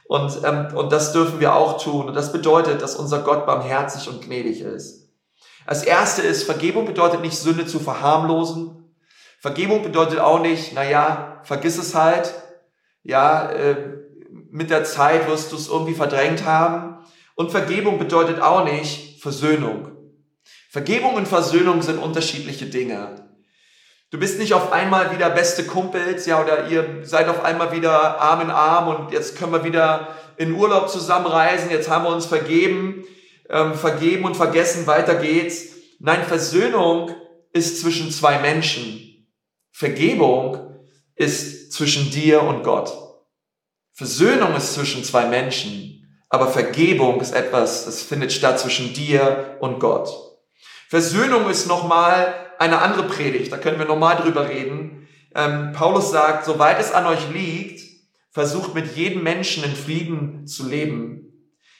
Und, 0.06 0.40
ähm, 0.44 0.76
und 0.76 0.92
das 0.92 1.14
dürfen 1.14 1.40
wir 1.40 1.56
auch 1.56 1.82
tun. 1.82 2.08
Und 2.08 2.16
das 2.16 2.32
bedeutet, 2.32 2.82
dass 2.82 2.96
unser 2.96 3.20
Gott 3.20 3.46
barmherzig 3.46 4.10
und 4.10 4.22
gnädig 4.22 4.62
ist. 4.62 5.10
Als 5.66 5.84
erste 5.84 6.22
ist, 6.22 6.44
Vergebung 6.44 6.86
bedeutet 6.86 7.22
nicht 7.22 7.38
Sünde 7.38 7.66
zu 7.66 7.80
verharmlosen, 7.80 8.84
Vergebung 9.40 9.84
bedeutet 9.84 10.20
auch 10.20 10.40
nicht, 10.40 10.74
naja, 10.74 11.42
vergiss 11.44 11.78
es 11.78 11.96
halt. 11.96 12.34
Ja, 13.04 13.52
äh, 13.52 13.93
mit 14.54 14.70
der 14.70 14.84
Zeit 14.84 15.28
wirst 15.28 15.52
du 15.52 15.56
es 15.56 15.68
irgendwie 15.68 15.96
verdrängt 15.96 16.46
haben. 16.46 17.04
Und 17.34 17.50
Vergebung 17.50 17.98
bedeutet 17.98 18.40
auch 18.40 18.64
nicht 18.64 19.20
Versöhnung. 19.20 19.92
Vergebung 20.70 21.16
und 21.16 21.28
Versöhnung 21.28 21.82
sind 21.82 21.98
unterschiedliche 21.98 22.68
Dinge. 22.68 23.30
Du 24.12 24.20
bist 24.20 24.38
nicht 24.38 24.54
auf 24.54 24.72
einmal 24.72 25.12
wieder 25.12 25.32
beste 25.32 25.64
Kumpels, 25.64 26.28
ja, 26.28 26.40
oder 26.40 26.68
ihr 26.68 27.00
seid 27.02 27.30
auf 27.30 27.44
einmal 27.44 27.72
wieder 27.72 28.22
Arm 28.22 28.42
in 28.42 28.52
Arm 28.52 28.88
und 28.90 29.12
jetzt 29.12 29.40
können 29.40 29.54
wir 29.54 29.64
wieder 29.64 30.10
in 30.38 30.54
Urlaub 30.54 30.88
zusammenreisen, 30.88 31.72
jetzt 31.72 31.90
haben 31.90 32.06
wir 32.06 32.14
uns 32.14 32.28
vergeben, 32.28 33.06
ähm, 33.50 33.74
vergeben 33.74 34.26
und 34.26 34.38
vergessen, 34.38 34.86
weiter 34.86 35.16
geht's. 35.16 35.70
Nein, 35.98 36.24
Versöhnung 36.24 37.16
ist 37.54 37.82
zwischen 37.82 38.12
zwei 38.12 38.38
Menschen. 38.38 39.28
Vergebung 39.72 40.78
ist 41.16 41.74
zwischen 41.74 42.12
dir 42.12 42.44
und 42.44 42.64
Gott. 42.64 43.03
Versöhnung 43.94 44.56
ist 44.56 44.74
zwischen 44.74 45.04
zwei 45.04 45.26
Menschen, 45.26 46.24
aber 46.30 46.48
Vergebung 46.48 47.22
ist 47.22 47.34
etwas, 47.34 47.86
das 47.86 48.02
findet 48.02 48.34
statt 48.34 48.60
zwischen 48.60 48.94
dir 48.94 49.58
und 49.60 49.80
Gott. 49.80 50.10
Versöhnung 50.90 51.48
ist 51.50 51.68
nochmal 51.68 52.34
eine 52.58 52.80
andere 52.80 53.04
Predigt, 53.04 53.52
da 53.52 53.58
können 53.58 53.78
wir 53.78 53.86
nochmal 53.86 54.18
drüber 54.18 54.50
reden. 54.50 55.08
Ähm, 55.36 55.74
Paulus 55.74 56.10
sagt, 56.10 56.46
soweit 56.46 56.80
es 56.80 56.92
an 56.92 57.06
euch 57.06 57.30
liegt, 57.32 57.82
versucht 58.32 58.74
mit 58.74 58.96
jedem 58.96 59.22
Menschen 59.22 59.64
in 59.64 59.76
Frieden 59.76 60.48
zu 60.48 60.68
leben. 60.68 61.24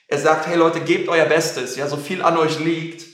Er 0.06 0.18
sagt, 0.18 0.46
hey 0.46 0.56
Leute, 0.56 0.80
gebt 0.80 1.08
euer 1.08 1.24
Bestes, 1.24 1.74
ja, 1.74 1.88
so 1.88 1.96
viel 1.96 2.22
an 2.22 2.36
euch 2.36 2.60
liegt, 2.60 3.06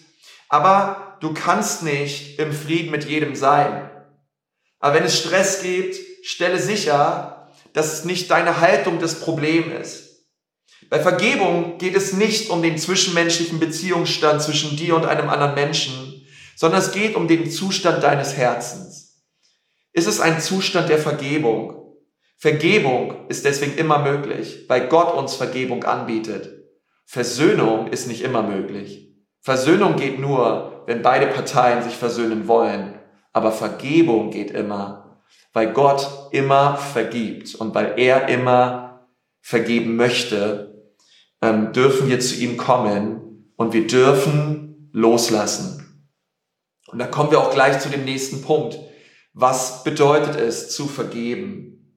aber 0.51 1.17
du 1.21 1.33
kannst 1.33 1.83
nicht 1.83 2.39
im 2.39 2.53
Frieden 2.53 2.91
mit 2.91 3.05
jedem 3.05 3.35
sein. 3.35 3.91
Aber 4.79 4.95
wenn 4.95 5.05
es 5.05 5.19
Stress 5.19 5.63
gibt, 5.63 5.97
stelle 6.23 6.59
sicher, 6.59 7.40
dass 7.73 7.93
es 7.93 8.05
nicht 8.05 8.31
deine 8.31 8.61
Haltung 8.61 8.99
das 8.99 9.21
Problem 9.21 9.71
ist. 9.73 10.27
Bei 10.89 10.99
Vergebung 10.99 11.79
geht 11.79 11.95
es 11.95 12.13
nicht 12.13 12.51
um 12.51 12.63
den 12.63 12.79
zwischenmenschlichen 12.79 13.61
Beziehungsstand 13.61 14.43
zwischen 14.43 14.77
dir 14.77 14.97
und 14.97 15.07
einem 15.07 15.29
anderen 15.29 15.55
Menschen, 15.55 16.27
sondern 16.57 16.81
es 16.81 16.93
geht 16.93 17.15
um 17.15 17.29
den 17.29 17.51
Zustand 17.51 18.03
deines 18.03 18.37
Herzens. 18.37 19.25
Ist 19.93 20.07
es 20.07 20.21
ein 20.21 20.41
Zustand 20.41 20.89
der 20.89 20.99
Vergebung? 20.99 21.97
Vergebung 22.39 23.29
ist 23.29 23.45
deswegen 23.45 23.77
immer 23.77 23.99
möglich, 23.99 24.65
weil 24.69 24.89
Gott 24.89 25.15
uns 25.15 25.35
Vergebung 25.35 25.85
anbietet. 25.85 26.65
Versöhnung 27.07 27.89
ist 27.89 28.07
nicht 28.07 28.23
immer 28.23 28.43
möglich. 28.43 29.15
Versöhnung 29.41 29.97
geht 29.97 30.19
nur, 30.19 30.85
wenn 30.87 31.03
beide 31.03 31.27
Parteien 31.27 31.83
sich 31.83 31.95
versöhnen 31.95 32.49
wollen. 32.49 32.99
Aber 33.33 33.53
Vergebung 33.53 34.31
geht 34.31 34.51
immer, 34.51 35.00
weil 35.53 35.73
Gott 35.73 36.09
immer 36.33 36.77
vergibt 36.77 37.55
und 37.55 37.75
weil 37.75 37.95
er 37.99 38.29
immer 38.29 39.09
vergeben 39.41 39.97
möchte, 39.97 40.93
ähm, 41.43 41.73
dürfen 41.73 42.09
wir 42.09 42.21
zu 42.21 42.37
ihm 42.37 42.57
kommen 42.57 43.53
und 43.57 43.73
wir 43.73 43.87
dürfen 43.87 44.91
loslassen. 44.93 46.07
Und 46.89 46.99
da 46.99 47.07
kommen 47.07 47.31
wir 47.31 47.41
auch 47.41 47.53
gleich 47.53 47.81
zu 47.81 47.89
dem 47.89 48.05
nächsten 48.05 48.43
Punkt. 48.43 48.79
Was 49.33 49.85
bedeutet 49.85 50.37
es 50.37 50.71
zu 50.71 50.87
vergeben? 50.87 51.97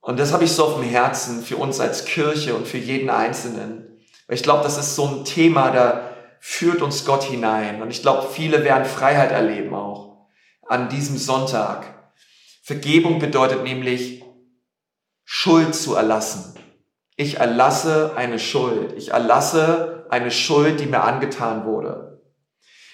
Und 0.00 0.20
das 0.20 0.32
habe 0.32 0.44
ich 0.44 0.52
so 0.52 0.64
auf 0.64 0.74
dem 0.74 0.88
Herzen 0.88 1.42
für 1.42 1.56
uns 1.56 1.80
als 1.80 2.04
Kirche 2.04 2.54
und 2.54 2.68
für 2.68 2.78
jeden 2.78 3.10
Einzelnen. 3.10 3.98
Ich 4.28 4.44
glaube, 4.44 4.62
das 4.62 4.78
ist 4.78 4.94
so 4.94 5.06
ein 5.06 5.24
Thema, 5.24 5.70
da 5.72 6.10
führt 6.38 6.80
uns 6.80 7.04
Gott 7.04 7.24
hinein. 7.24 7.82
Und 7.82 7.90
ich 7.90 8.02
glaube, 8.02 8.28
viele 8.30 8.62
werden 8.62 8.84
Freiheit 8.84 9.32
erleben 9.32 9.74
auch 9.74 10.28
an 10.68 10.88
diesem 10.88 11.16
Sonntag. 11.16 11.95
Vergebung 12.66 13.20
bedeutet 13.20 13.62
nämlich, 13.62 14.24
Schuld 15.24 15.72
zu 15.76 15.94
erlassen. 15.94 16.58
Ich 17.14 17.36
erlasse 17.36 18.14
eine 18.16 18.40
Schuld. 18.40 18.92
Ich 18.96 19.12
erlasse 19.12 20.04
eine 20.10 20.32
Schuld, 20.32 20.80
die 20.80 20.86
mir 20.86 21.04
angetan 21.04 21.64
wurde. 21.64 22.20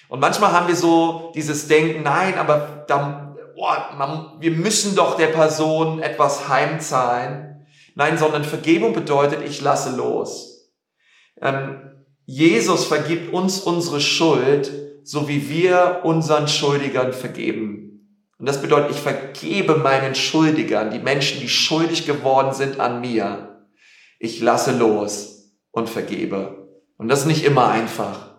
Und 0.09 0.19
manchmal 0.19 0.51
haben 0.51 0.67
wir 0.67 0.75
so 0.75 1.31
dieses 1.33 1.67
Denken, 1.67 2.03
nein, 2.03 2.37
aber 2.37 2.85
da, 2.87 3.35
oh, 3.55 3.97
man, 3.97 4.39
wir 4.39 4.51
müssen 4.51 4.95
doch 4.95 5.17
der 5.17 5.29
Person 5.29 6.03
etwas 6.03 6.47
heimzahlen. 6.49 7.65
Nein, 7.95 8.19
sondern 8.19 8.43
Vergebung 8.43 8.93
bedeutet, 8.93 9.41
ich 9.43 9.59
lasse 9.59 9.95
los. 9.95 10.71
Ähm, 11.41 12.05
Jesus 12.27 12.85
vergibt 12.85 13.33
uns 13.33 13.59
unsere 13.61 14.01
Schuld, 14.01 14.71
so 15.03 15.27
wie 15.27 15.49
wir 15.49 16.01
unseren 16.03 16.47
Schuldigern 16.47 17.11
vergeben. 17.11 17.72
Und 18.43 18.49
das 18.49 18.61
bedeutet, 18.61 18.91
ich 18.91 18.99
vergebe 18.99 19.75
meinen 19.75 20.15
Schuldigern, 20.15 20.91
die 20.91 20.99
Menschen, 20.99 21.39
die 21.39 21.47
schuldig 21.47 22.05
geworden 22.05 22.53
sind 22.53 22.77
an 22.81 22.99
mir. 22.99 23.63
Ich 24.19 24.41
lasse 24.41 24.77
los 24.77 25.53
und 25.71 25.89
vergebe. 25.89 26.67
Und 26.97 27.07
das 27.07 27.21
ist 27.21 27.27
nicht 27.27 27.45
immer 27.45 27.69
einfach. 27.69 28.31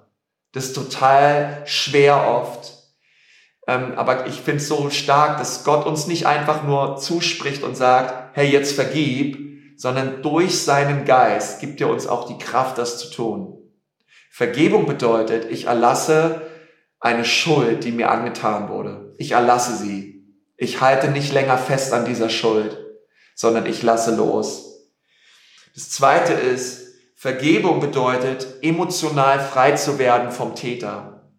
Das 0.53 0.67
ist 0.67 0.75
total 0.75 1.63
schwer 1.65 2.29
oft. 2.29 2.71
Ähm, 3.67 3.95
aber 3.97 4.27
ich 4.27 4.35
finde 4.35 4.59
es 4.59 4.69
so 4.69 4.91
stark, 4.91 5.39
dass 5.39 5.65
Gott 5.65 5.87
uns 5.87 6.07
nicht 6.07 6.27
einfach 6.27 6.65
nur 6.65 6.99
zuspricht 6.99 7.63
und 7.63 7.75
sagt, 7.75 8.37
hey, 8.37 8.47
jetzt 8.47 8.75
vergib, 8.75 9.39
sondern 9.79 10.21
durch 10.21 10.63
seinen 10.63 11.07
Geist 11.07 11.61
gibt 11.63 11.81
er 11.81 11.89
uns 11.89 12.07
auch 12.07 12.27
die 12.27 12.37
Kraft, 12.37 12.77
das 12.77 12.99
zu 12.99 13.11
tun. 13.11 13.57
Vergebung 14.31 14.85
bedeutet, 14.85 15.51
ich 15.51 15.65
erlasse 15.65 16.43
eine 17.01 17.25
Schuld, 17.25 17.85
die 17.85 17.93
mir 17.93 18.11
angetan 18.11 18.69
wurde. 18.69 19.04
Ich 19.19 19.33
erlasse 19.33 19.77
sie. 19.77 20.25
Ich 20.57 20.81
halte 20.81 21.09
nicht 21.09 21.33
länger 21.33 21.59
fest 21.59 21.93
an 21.93 22.05
dieser 22.05 22.31
Schuld, 22.31 22.79
sondern 23.35 23.67
ich 23.67 23.83
lasse 23.83 24.15
los. 24.15 24.85
Das 25.75 25.91
zweite 25.91 26.33
ist, 26.33 26.85
Vergebung 27.17 27.81
bedeutet, 27.81 28.47
emotional 28.63 29.41
frei 29.41 29.73
zu 29.73 29.99
werden 29.99 30.31
vom 30.31 30.55
Täter. 30.55 31.33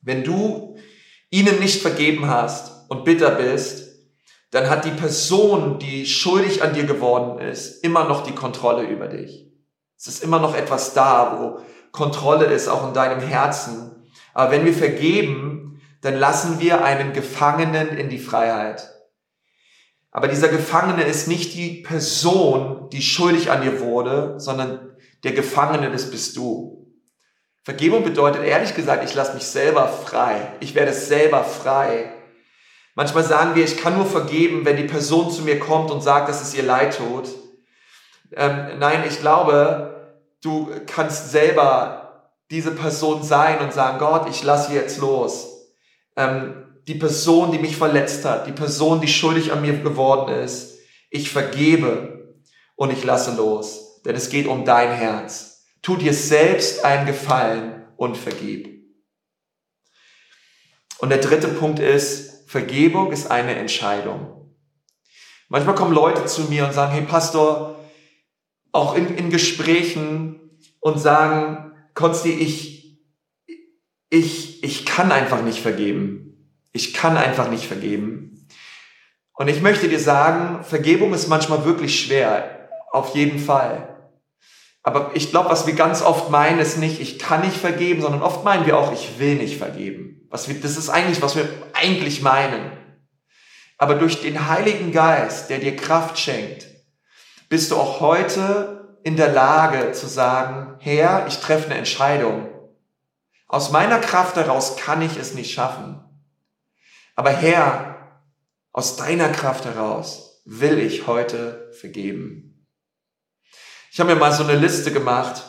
Wenn 0.00 0.24
du 0.24 0.76
ihnen 1.30 1.60
nicht 1.60 1.82
vergeben 1.82 2.28
hast 2.28 2.88
und 2.88 3.04
bitter 3.04 3.30
bist, 3.32 3.90
dann 4.50 4.68
hat 4.68 4.84
die 4.84 4.90
Person, 4.90 5.78
die 5.78 6.06
schuldig 6.06 6.62
an 6.62 6.74
dir 6.74 6.84
geworden 6.84 7.38
ist, 7.40 7.84
immer 7.84 8.04
noch 8.04 8.24
die 8.24 8.34
Kontrolle 8.34 8.82
über 8.82 9.06
dich. 9.06 9.46
Es 9.96 10.06
ist 10.06 10.24
immer 10.24 10.40
noch 10.40 10.56
etwas 10.56 10.94
da, 10.94 11.38
wo 11.38 11.60
Kontrolle 11.92 12.46
ist, 12.46 12.68
auch 12.68 12.88
in 12.88 12.94
deinem 12.94 13.20
Herzen. 13.20 14.08
Aber 14.32 14.50
wenn 14.50 14.64
wir 14.64 14.72
vergeben, 14.72 15.59
dann 16.02 16.16
lassen 16.16 16.60
wir 16.60 16.84
einen 16.84 17.12
Gefangenen 17.12 17.96
in 17.96 18.08
die 18.08 18.18
Freiheit. 18.18 18.88
Aber 20.10 20.28
dieser 20.28 20.48
Gefangene 20.48 21.04
ist 21.04 21.28
nicht 21.28 21.54
die 21.54 21.82
Person, 21.82 22.88
die 22.90 23.02
schuldig 23.02 23.50
an 23.50 23.62
dir 23.62 23.80
wurde, 23.80 24.34
sondern 24.38 24.96
der 25.22 25.32
Gefangene, 25.32 25.90
das 25.90 26.10
bist 26.10 26.36
du. 26.36 26.92
Vergebung 27.62 28.02
bedeutet 28.02 28.42
ehrlich 28.42 28.74
gesagt, 28.74 29.04
ich 29.04 29.14
lasse 29.14 29.34
mich 29.34 29.44
selber 29.44 29.86
frei. 29.86 30.54
Ich 30.60 30.74
werde 30.74 30.92
selber 30.92 31.44
frei. 31.44 32.12
Manchmal 32.94 33.22
sagen 33.22 33.54
wir, 33.54 33.64
ich 33.64 33.76
kann 33.76 33.96
nur 33.96 34.06
vergeben, 34.06 34.64
wenn 34.64 34.76
die 34.76 34.84
Person 34.84 35.30
zu 35.30 35.42
mir 35.42 35.60
kommt 35.60 35.90
und 35.90 36.00
sagt, 36.00 36.28
dass 36.28 36.42
es 36.42 36.54
ihr 36.54 36.64
leid 36.64 36.96
tut. 36.96 37.28
Ähm, 38.32 38.78
nein, 38.78 39.04
ich 39.06 39.20
glaube, 39.20 39.90
Du 40.42 40.70
kannst 40.86 41.30
selber 41.30 42.32
diese 42.50 42.70
Person 42.70 43.22
sein 43.22 43.58
und 43.60 43.74
sagen, 43.74 43.98
Gott, 43.98 44.28
ich 44.28 44.42
lasse 44.42 44.72
jetzt 44.72 44.98
los. 44.98 45.59
Ähm, 46.20 46.54
die 46.86 46.94
Person, 46.94 47.52
die 47.52 47.58
mich 47.58 47.76
verletzt 47.76 48.24
hat, 48.24 48.46
die 48.46 48.52
Person, 48.52 49.00
die 49.00 49.08
schuldig 49.08 49.52
an 49.52 49.62
mir 49.62 49.78
geworden 49.78 50.32
ist, 50.34 50.78
ich 51.10 51.30
vergebe 51.30 52.34
und 52.76 52.92
ich 52.92 53.04
lasse 53.04 53.36
los. 53.36 54.00
Denn 54.04 54.16
es 54.16 54.28
geht 54.28 54.46
um 54.46 54.64
dein 54.64 54.92
Herz. 54.92 55.64
Tu 55.82 55.96
dir 55.96 56.14
selbst 56.14 56.84
einen 56.84 57.06
Gefallen 57.06 57.84
und 57.96 58.16
vergib. 58.16 58.68
Und 60.98 61.10
der 61.10 61.18
dritte 61.18 61.48
Punkt 61.48 61.78
ist, 61.78 62.48
Vergebung 62.48 63.12
ist 63.12 63.30
eine 63.30 63.54
Entscheidung. 63.54 64.54
Manchmal 65.48 65.74
kommen 65.74 65.94
Leute 65.94 66.26
zu 66.26 66.42
mir 66.42 66.66
und 66.66 66.72
sagen, 66.72 66.92
hey 66.92 67.02
Pastor, 67.02 67.78
auch 68.72 68.94
in, 68.94 69.16
in 69.16 69.30
Gesprächen 69.30 70.58
und 70.80 70.98
sagen, 70.98 71.72
Konsti, 71.94 72.30
ich, 72.30 72.79
ich, 74.10 74.62
ich 74.62 74.84
kann 74.84 75.12
einfach 75.12 75.42
nicht 75.42 75.60
vergeben. 75.60 76.54
Ich 76.72 76.92
kann 76.92 77.16
einfach 77.16 77.48
nicht 77.48 77.66
vergeben. 77.66 78.46
Und 79.34 79.48
ich 79.48 79.62
möchte 79.62 79.88
dir 79.88 79.98
sagen, 79.98 80.64
Vergebung 80.64 81.14
ist 81.14 81.28
manchmal 81.28 81.64
wirklich 81.64 82.00
schwer. 82.00 82.68
Auf 82.92 83.14
jeden 83.14 83.38
Fall. 83.38 83.96
Aber 84.82 85.12
ich 85.14 85.30
glaube, 85.30 85.50
was 85.50 85.66
wir 85.66 85.74
ganz 85.74 86.02
oft 86.02 86.30
meinen, 86.30 86.58
ist 86.58 86.78
nicht, 86.78 87.00
ich 87.00 87.18
kann 87.18 87.42
nicht 87.42 87.56
vergeben, 87.56 88.02
sondern 88.02 88.22
oft 88.22 88.44
meinen 88.44 88.66
wir 88.66 88.78
auch, 88.78 88.92
ich 88.92 89.18
will 89.18 89.36
nicht 89.36 89.58
vergeben. 89.58 90.26
Was 90.28 90.48
wir, 90.48 90.60
das 90.60 90.76
ist 90.76 90.88
eigentlich, 90.88 91.22
was 91.22 91.36
wir 91.36 91.48
eigentlich 91.72 92.22
meinen. 92.22 92.72
Aber 93.78 93.94
durch 93.94 94.20
den 94.20 94.48
Heiligen 94.48 94.92
Geist, 94.92 95.50
der 95.50 95.58
dir 95.58 95.76
Kraft 95.76 96.18
schenkt, 96.18 96.66
bist 97.48 97.70
du 97.70 97.76
auch 97.76 98.00
heute 98.00 98.98
in 99.02 99.16
der 99.16 99.32
Lage 99.32 99.92
zu 99.92 100.06
sagen, 100.06 100.74
Herr, 100.80 101.26
ich 101.28 101.38
treffe 101.38 101.66
eine 101.66 101.78
Entscheidung. 101.78 102.48
Aus 103.50 103.72
meiner 103.72 103.98
Kraft 103.98 104.36
heraus 104.36 104.76
kann 104.76 105.02
ich 105.02 105.16
es 105.16 105.34
nicht 105.34 105.52
schaffen. 105.52 106.04
Aber 107.16 107.30
Herr, 107.30 108.22
aus 108.72 108.94
deiner 108.94 109.28
Kraft 109.28 109.64
heraus 109.64 110.40
will 110.44 110.78
ich 110.78 111.08
heute 111.08 111.72
vergeben. 111.72 112.64
Ich 113.90 113.98
habe 113.98 114.14
mir 114.14 114.20
mal 114.20 114.32
so 114.32 114.44
eine 114.44 114.54
Liste 114.54 114.92
gemacht 114.92 115.42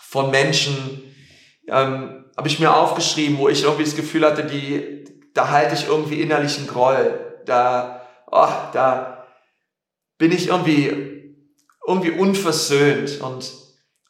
von 0.00 0.32
Menschen, 0.32 1.14
ähm, 1.68 2.24
habe 2.36 2.48
ich 2.48 2.58
mir 2.58 2.74
aufgeschrieben, 2.74 3.38
wo 3.38 3.48
ich 3.48 3.62
irgendwie 3.62 3.84
das 3.84 3.94
Gefühl 3.94 4.26
hatte, 4.26 4.44
die, 4.44 5.04
da 5.34 5.50
halte 5.50 5.76
ich 5.76 5.86
irgendwie 5.86 6.20
innerlichen 6.20 6.66
Groll. 6.66 7.40
Da, 7.46 8.04
oh, 8.26 8.48
da, 8.72 9.24
bin 10.18 10.32
ich 10.32 10.48
irgendwie, 10.48 11.36
irgendwie 11.86 12.10
unversöhnt 12.10 13.20
und, 13.20 13.61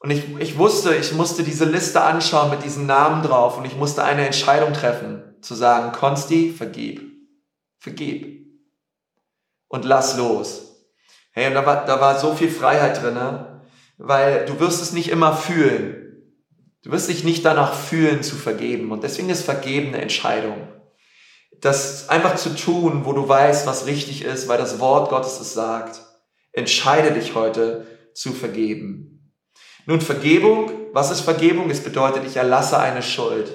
Und 0.03 0.11
ich, 0.11 0.37
ich 0.41 0.59
wusste, 0.59 0.97
ich 0.97 1.13
musste 1.13 1.45
diese 1.45 1.65
Liste 1.65 2.03
anschauen 2.03 2.51
mit 2.51 2.65
diesen 2.65 2.87
Namen 2.87 3.23
drauf 3.23 3.57
und 3.57 3.65
ich 3.65 3.77
musste 3.77 4.03
eine 4.03 4.27
Entscheidung 4.27 4.73
treffen, 4.73 5.23
zu 5.41 5.55
sagen, 5.55 5.93
Konsti, 5.93 6.53
vergib. 6.53 7.03
Vergib. 7.79 8.49
Und 9.69 9.85
lass 9.85 10.17
los. 10.17 10.73
Hey, 11.31 11.47
und 11.47 11.55
da 11.55 11.65
war, 11.65 11.87
da 11.87 12.01
war 12.01 12.19
so 12.19 12.35
viel 12.35 12.51
Freiheit 12.51 13.01
drinne, 13.01 13.63
weil 13.97 14.45
du 14.45 14.59
wirst 14.59 14.83
es 14.83 14.93
nicht 14.93 15.09
immer 15.09 15.37
fühlen. 15.37 16.03
Du 16.83 16.91
wirst 16.91 17.09
dich 17.09 17.23
nicht 17.23 17.45
danach 17.45 17.73
fühlen 17.73 18.25
zu 18.25 18.35
vergeben. 18.35 18.91
Und 18.91 19.05
deswegen 19.05 19.31
ist 19.31 19.45
Vergeben 19.45 19.89
eine 19.89 20.03
Entscheidung. 20.03 20.67
Das 21.61 22.09
einfach 22.09 22.35
zu 22.35 22.57
tun, 22.57 23.05
wo 23.05 23.13
du 23.13 23.29
weißt, 23.29 23.69
was 23.69 23.87
richtig 23.87 24.25
ist, 24.25 24.49
weil 24.49 24.59
das 24.59 24.81
Wort 24.81 25.11
Gottes 25.11 25.39
es 25.39 25.55
sagt. 25.55 26.01
Entscheide 26.51 27.13
dich 27.13 27.37
heute 27.37 27.87
zu 28.15 28.33
vergeben. 28.33 29.12
Nun, 29.87 30.01
Vergebung, 30.01 30.71
was 30.93 31.11
ist 31.11 31.23
Vergebung? 31.23 31.71
Es 31.71 31.83
bedeutet, 31.83 32.25
ich 32.25 32.37
erlasse 32.37 32.79
eine 32.79 33.03
Schuld. 33.03 33.53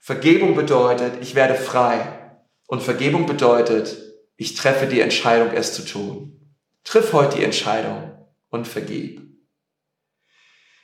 Vergebung 0.00 0.54
bedeutet, 0.54 1.14
ich 1.20 1.34
werde 1.34 1.56
frei. 1.56 2.38
Und 2.68 2.82
Vergebung 2.82 3.26
bedeutet, 3.26 3.96
ich 4.36 4.54
treffe 4.54 4.86
die 4.86 5.00
Entscheidung, 5.00 5.50
es 5.52 5.72
zu 5.72 5.84
tun. 5.84 6.54
Triff 6.84 7.12
heute 7.12 7.38
die 7.38 7.44
Entscheidung 7.44 8.12
und 8.50 8.68
vergib. 8.68 9.22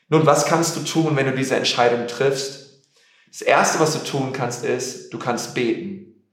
Nun, 0.08 0.26
was 0.26 0.46
kannst 0.46 0.76
du 0.76 0.80
tun, 0.80 1.16
wenn 1.16 1.26
du 1.26 1.32
diese 1.32 1.56
Entscheidung 1.56 2.06
triffst? 2.06 2.82
Das 3.28 3.42
Erste, 3.42 3.78
was 3.78 3.92
du 3.92 4.04
tun 4.04 4.32
kannst, 4.32 4.64
ist, 4.64 5.10
du 5.10 5.18
kannst 5.18 5.54
beten. 5.54 6.26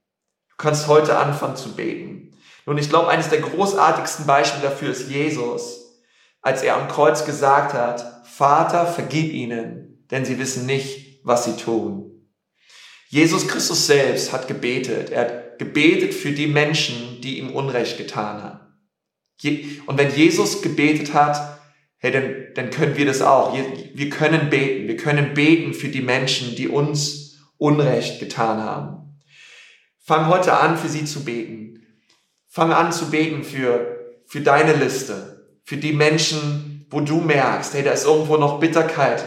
Du 0.50 0.56
kannst 0.58 0.88
heute 0.88 1.18
anfangen 1.18 1.56
zu 1.56 1.75
beten. 1.75 2.36
Nun, 2.66 2.78
ich 2.78 2.89
glaube, 2.89 3.10
eines 3.10 3.30
der 3.30 3.42
großartigsten 3.42 4.25
Beispiele 4.25 4.63
dafür 4.63 4.89
ist 4.89 5.10
Jesus 5.10 5.79
als 6.50 6.63
er 6.63 6.77
am 6.77 6.88
Kreuz 6.88 7.25
gesagt 7.25 7.75
hat, 7.75 8.25
Vater, 8.25 8.88
vergib 8.88 9.32
ihnen, 9.34 10.03
denn 10.10 10.25
sie 10.25 10.39
wissen 10.39 10.65
nicht, 10.65 11.20
was 11.24 11.46
sie 11.46 11.56
tun. 11.56 12.25
Jesus 13.08 13.48
Christus 13.48 13.86
selbst 13.86 14.34
hat 14.34 14.48
gebetet. 14.48 15.12
Er 15.12 15.22
hat 15.22 15.60
gebetet 15.60 16.12
für 16.12 16.32
die 16.32 16.48
Menschen, 16.48 17.22
die 17.22 17.38
ihm 17.38 17.51
Unrecht 17.51 18.00
getan 18.00 18.41
haben. 18.41 18.60
Und 19.86 19.98
wenn 20.00 20.12
Jesus 20.12 20.63
gebetet 20.63 21.13
hat, 21.13 21.60
hey, 21.98 22.12
dann, 22.12 22.36
dann 22.56 22.72
können 22.72 22.98
wir 22.98 23.06
das 23.06 23.22
auch. 23.22 23.56
Wir 23.94 24.10
können 24.10 24.50
beten. 24.50 24.88
Wir 24.88 24.98
können 24.98 25.36
beten 25.36 25.75
für 25.75 25.89
die 25.89 26.01
Menschen, 26.01 26.56
die 26.56 26.68
uns 26.68 27.38
Unrecht 27.58 28.20
getan 28.20 28.63
haben. 28.63 29.20
Fang 30.00 30.27
heute 30.27 30.58
an, 30.58 30.77
für 30.77 30.89
sie 30.89 31.06
zu 31.06 31.24
beten. 31.24 31.86
Fang 32.48 32.74
an 32.74 32.91
zu 32.91 33.12
beten 33.12 33.44
für, 33.44 34.15
für 34.25 34.41
deine 34.41 34.74
Liste 34.74 35.38
für 35.70 35.78
die 35.78 35.94
Menschen, 35.94 36.88
wo 36.90 37.00
du 37.00 37.22
merkst, 37.22 37.76
hey, 37.76 37.84
da 37.84 37.92
ist 37.92 38.04
irgendwo 38.04 38.38
noch 38.38 38.60
Bitterkeit 38.60 39.24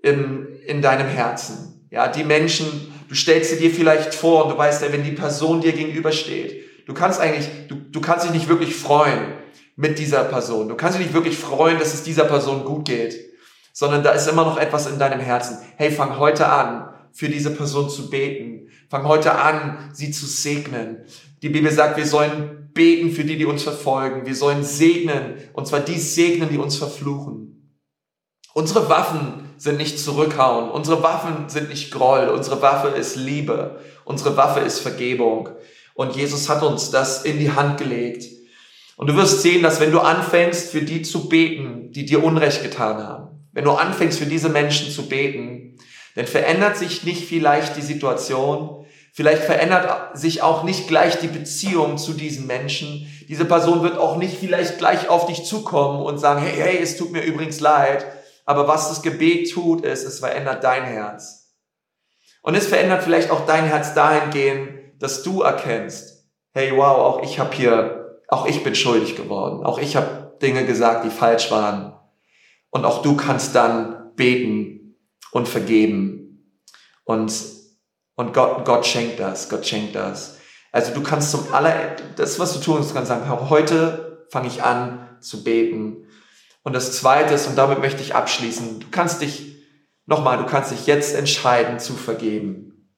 in, 0.00 0.46
in 0.64 0.82
deinem 0.82 1.08
Herzen. 1.08 1.84
Ja, 1.90 2.06
die 2.06 2.22
Menschen, 2.22 2.94
du 3.08 3.16
stellst 3.16 3.50
sie 3.50 3.56
dir 3.56 3.72
vielleicht 3.72 4.14
vor 4.14 4.44
und 4.44 4.52
du 4.52 4.56
weißt, 4.56 4.82
hey, 4.82 4.92
wenn 4.92 5.02
die 5.02 5.10
Person 5.10 5.60
dir 5.60 5.72
gegenübersteht, 5.72 6.86
du 6.86 6.94
kannst 6.94 7.18
eigentlich, 7.20 7.48
du, 7.66 7.74
du 7.74 8.00
kannst 8.00 8.24
dich 8.24 8.32
nicht 8.32 8.46
wirklich 8.46 8.76
freuen 8.76 9.32
mit 9.74 9.98
dieser 9.98 10.22
Person. 10.22 10.68
Du 10.68 10.76
kannst 10.76 10.96
dich 10.96 11.06
nicht 11.06 11.12
wirklich 11.12 11.36
freuen, 11.36 11.80
dass 11.80 11.92
es 11.92 12.04
dieser 12.04 12.24
Person 12.24 12.64
gut 12.64 12.84
geht, 12.84 13.18
sondern 13.72 14.04
da 14.04 14.12
ist 14.12 14.28
immer 14.28 14.44
noch 14.44 14.58
etwas 14.58 14.86
in 14.86 15.00
deinem 15.00 15.18
Herzen. 15.18 15.58
Hey, 15.74 15.90
fang 15.90 16.20
heute 16.20 16.46
an, 16.46 16.88
für 17.10 17.28
diese 17.28 17.50
Person 17.50 17.90
zu 17.90 18.10
beten. 18.10 18.68
Fang 18.88 19.08
heute 19.08 19.34
an, 19.34 19.90
sie 19.92 20.12
zu 20.12 20.26
segnen. 20.26 20.98
Die 21.42 21.48
Bibel 21.48 21.72
sagt, 21.72 21.96
wir 21.96 22.06
sollen 22.06 22.59
beten 22.72 23.10
für 23.10 23.24
die, 23.24 23.36
die 23.36 23.46
uns 23.46 23.62
verfolgen. 23.62 24.26
Wir 24.26 24.34
sollen 24.34 24.64
segnen, 24.64 25.34
und 25.52 25.66
zwar 25.66 25.80
die 25.80 25.98
segnen, 25.98 26.48
die 26.48 26.58
uns 26.58 26.76
verfluchen. 26.76 27.78
Unsere 28.52 28.88
Waffen 28.88 29.50
sind 29.56 29.76
nicht 29.76 29.98
zurückhauen. 29.98 30.70
Unsere 30.70 31.02
Waffen 31.02 31.48
sind 31.48 31.68
nicht 31.68 31.92
Groll. 31.92 32.28
Unsere 32.28 32.60
Waffe 32.62 32.88
ist 32.88 33.16
Liebe. 33.16 33.80
Unsere 34.04 34.36
Waffe 34.36 34.60
ist 34.60 34.80
Vergebung. 34.80 35.50
Und 35.94 36.16
Jesus 36.16 36.48
hat 36.48 36.62
uns 36.62 36.90
das 36.90 37.24
in 37.24 37.38
die 37.38 37.52
Hand 37.52 37.78
gelegt. 37.78 38.24
Und 38.96 39.08
du 39.08 39.16
wirst 39.16 39.42
sehen, 39.42 39.62
dass 39.62 39.80
wenn 39.80 39.92
du 39.92 40.00
anfängst, 40.00 40.70
für 40.70 40.82
die 40.82 41.02
zu 41.02 41.28
beten, 41.28 41.92
die 41.92 42.04
dir 42.04 42.24
Unrecht 42.24 42.62
getan 42.62 42.98
haben, 42.98 43.48
wenn 43.52 43.64
du 43.64 43.72
anfängst, 43.72 44.18
für 44.18 44.26
diese 44.26 44.48
Menschen 44.48 44.90
zu 44.90 45.08
beten, 45.08 45.78
dann 46.16 46.26
verändert 46.26 46.76
sich 46.76 47.04
nicht 47.04 47.26
vielleicht 47.26 47.76
die 47.76 47.82
Situation, 47.82 48.79
Vielleicht 49.12 49.42
verändert 49.42 50.16
sich 50.16 50.42
auch 50.42 50.62
nicht 50.62 50.88
gleich 50.88 51.18
die 51.18 51.28
Beziehung 51.28 51.98
zu 51.98 52.12
diesen 52.12 52.46
Menschen. 52.46 53.06
Diese 53.28 53.44
Person 53.44 53.82
wird 53.82 53.98
auch 53.98 54.16
nicht 54.16 54.38
vielleicht 54.38 54.78
gleich 54.78 55.08
auf 55.08 55.26
dich 55.26 55.44
zukommen 55.44 56.02
und 56.02 56.18
sagen, 56.18 56.40
hey, 56.40 56.54
hey, 56.56 56.78
es 56.82 56.96
tut 56.96 57.12
mir 57.12 57.22
übrigens 57.22 57.60
leid. 57.60 58.06
Aber 58.44 58.68
was 58.68 58.88
das 58.88 59.02
Gebet 59.02 59.52
tut, 59.52 59.84
ist, 59.84 60.04
es 60.04 60.20
verändert 60.20 60.64
dein 60.64 60.84
Herz. 60.84 61.54
Und 62.42 62.54
es 62.54 62.66
verändert 62.66 63.02
vielleicht 63.02 63.30
auch 63.30 63.46
dein 63.46 63.64
Herz 63.64 63.94
dahingehend, 63.94 64.70
dass 64.98 65.22
du 65.22 65.42
erkennst, 65.42 66.26
hey, 66.52 66.72
wow, 66.74 66.98
auch 66.98 67.22
ich 67.22 67.38
habe 67.38 67.54
hier, 67.54 68.20
auch 68.28 68.46
ich 68.46 68.62
bin 68.62 68.74
schuldig 68.74 69.16
geworden. 69.16 69.64
Auch 69.64 69.78
ich 69.78 69.96
habe 69.96 70.36
Dinge 70.40 70.64
gesagt, 70.64 71.04
die 71.04 71.10
falsch 71.10 71.50
waren. 71.50 71.94
Und 72.70 72.84
auch 72.84 73.02
du 73.02 73.16
kannst 73.16 73.54
dann 73.54 74.12
beten 74.14 74.96
und 75.32 75.48
vergeben. 75.48 76.56
Und 77.04 77.32
und 78.20 78.34
Gott, 78.34 78.66
Gott 78.66 78.86
schenkt 78.86 79.18
das, 79.18 79.48
Gott 79.48 79.66
schenkt 79.66 79.94
das. 79.94 80.36
Also 80.72 80.92
du 80.92 81.02
kannst 81.02 81.30
zum 81.30 81.54
aller, 81.54 81.96
das 82.16 82.38
was 82.38 82.52
du 82.52 82.60
tun 82.60 82.76
kannst, 82.76 82.92
kannst 82.92 83.08
sagen, 83.08 83.48
heute 83.48 84.26
fange 84.28 84.46
ich 84.46 84.62
an 84.62 85.08
zu 85.20 85.42
beten. 85.42 86.06
Und 86.62 86.74
das 86.74 86.92
zweite 86.98 87.32
ist, 87.32 87.46
und 87.46 87.56
damit 87.56 87.78
möchte 87.78 88.02
ich 88.02 88.14
abschließen, 88.14 88.80
du 88.80 88.86
kannst 88.90 89.22
dich, 89.22 89.56
nochmal, 90.04 90.36
du 90.36 90.44
kannst 90.44 90.70
dich 90.70 90.86
jetzt 90.86 91.14
entscheiden 91.14 91.80
zu 91.80 91.94
vergeben. 91.94 92.92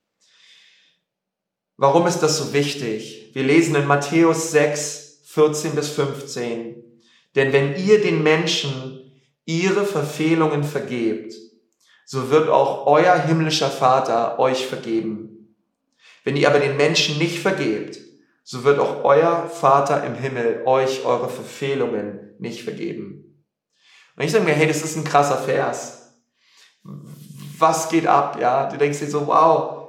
Warum 1.77 2.09
ist 2.09 2.19
das 2.19 2.39
so 2.39 2.53
wichtig? 2.53 3.31
Wir 3.33 3.45
lesen 3.45 3.77
in 3.77 3.87
Matthäus 3.87 4.51
6, 4.51 5.21
14 5.27 5.77
bis 5.77 5.91
15. 5.91 6.83
Denn 7.37 7.53
wenn 7.53 7.77
ihr 7.77 8.03
den 8.03 8.25
Menschen 8.25 9.13
ihre 9.45 9.85
Verfehlungen 9.85 10.65
vergebt, 10.65 11.33
so 12.05 12.31
wird 12.31 12.49
auch 12.49 12.87
euer 12.87 13.15
himmlischer 13.15 13.71
Vater 13.71 14.39
euch 14.39 14.67
vergeben. 14.67 15.57
Wenn 16.25 16.37
ihr 16.37 16.49
aber 16.49 16.61
den 16.61 16.77
Menschen 16.77 17.19
nicht 17.19 17.41
vergebt, 17.41 17.99
so 18.45 18.65
wird 18.65 18.79
auch 18.79 19.05
euer 19.05 19.49
Vater 19.49 20.05
im 20.05 20.15
Himmel 20.15 20.63
euch 20.67 21.05
eure 21.05 21.29
Verfehlungen 21.29 22.35
nicht 22.39 22.65
vergeben. 22.65 23.45
Und 24.17 24.25
ich 24.25 24.33
sage 24.33 24.45
mir, 24.45 24.53
hey, 24.53 24.67
das 24.67 24.83
ist 24.83 24.97
ein 24.97 25.05
krasser 25.05 25.39
Vers. 25.39 26.15
Was 27.59 27.89
geht 27.89 28.07
ab? 28.07 28.39
Ja, 28.41 28.69
du 28.69 28.77
denkst 28.77 28.99
dir 28.99 29.09
so, 29.09 29.29
wow, 29.29 29.83